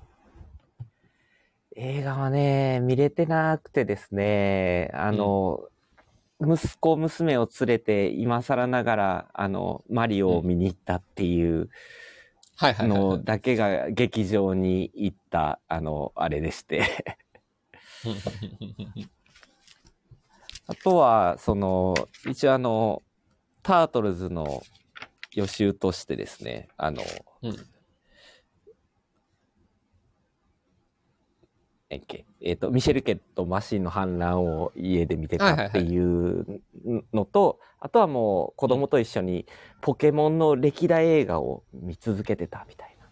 [1.75, 5.67] 映画はね、見れてなくてですね、あの、
[6.45, 11.69] 息子、娘を連れて、今更ながら、あの、マリオを見に行ったっていう
[12.59, 13.23] のい。
[13.23, 16.83] だけが劇場に行った、あの、あれでして。
[20.67, 21.93] あとは、その、
[22.29, 23.03] 一応あの、
[23.63, 24.63] タートルズの
[25.33, 27.03] 予習としてですね、あの、
[27.41, 27.72] うん
[31.93, 36.61] えっけ、えっ、と、ミシェル家とマシンの反乱を家で見てたっていう
[37.13, 39.45] のと、あとはもう子供と一緒に
[39.81, 43.03] ポケモンの歴代映画を見続けてたみたいな。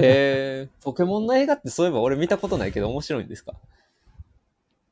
[0.00, 3.54] へえ、ポケモンの映画ってそういえば俺見たことないけど面白いんですか？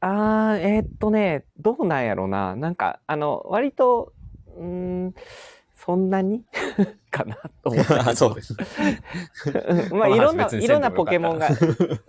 [0.00, 2.56] あー、えーっとね、どうなんやろな。
[2.56, 4.12] なんか、あの、割と、
[4.56, 5.14] うーん、
[5.76, 6.42] そんなに？
[7.12, 8.10] かなと思ったけど。
[8.10, 8.56] あ そうです。
[9.54, 11.48] う んまあ、いろんな、いろんなポケモンが、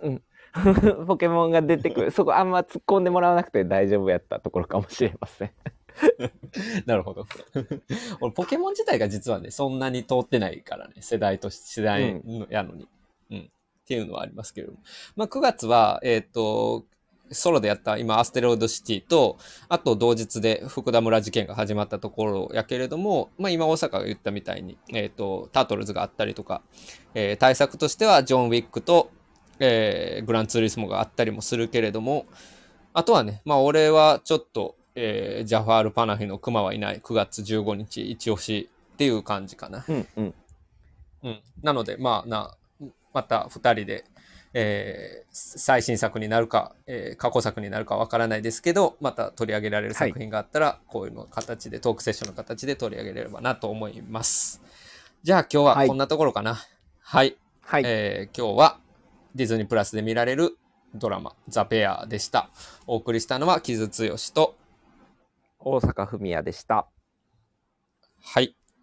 [0.00, 0.22] うん。
[1.06, 2.10] ポケモンが出てくる。
[2.10, 5.50] そこあんま突っ込んでもらわなくて大丈夫やったところかもしれません。
[6.86, 7.26] なるほど。
[8.20, 12.88] 俺、ポケモン自体が実はね、そんなに通ってないからね、世代として、世代やのに、
[13.30, 13.38] うん。
[13.40, 14.78] っていうのはありますけれども。
[15.16, 16.84] まあ、9月は、えっ、と、
[17.30, 19.38] ソロでやった今、アステロイドシティと、
[19.68, 26.62] あと同日で福田村事件が始まったところやけれども、まあ今大阪が言ったみたいに、えっ、と、タートルズがあったりとか、
[27.14, 29.10] えー対策としてはジョン・ウィックと、
[29.60, 32.26] えーグランツーリスモがあったりもするけれども、
[32.92, 39.84] あとはね、まあ俺はちょっと、えージャファール・パナヒのクマはいない9月15日一押しっていう感じかな。
[39.88, 40.34] うんうん。
[41.24, 41.40] うん。
[41.62, 42.54] なので、まあな、
[43.12, 44.04] また2人で、
[44.52, 54.60] えー最新作になるか、えー過去作になるかわからないですけど、また取り上げられる作品があったら、こういうの形で、トークセッションの形で取り上げれればなと思います。
[55.24, 56.60] じゃあ今日ははいこんなところかな。
[57.00, 57.36] はい。
[57.62, 57.82] はい。
[57.86, 58.78] えー今日は
[59.34, 60.56] ディズニープラスで見られる
[60.94, 62.50] ドラマ、ザ・ペアでした。
[62.86, 64.56] お送りしたのは、木津剛と、
[65.58, 66.86] 大阪文也でした。
[68.22, 68.56] はい。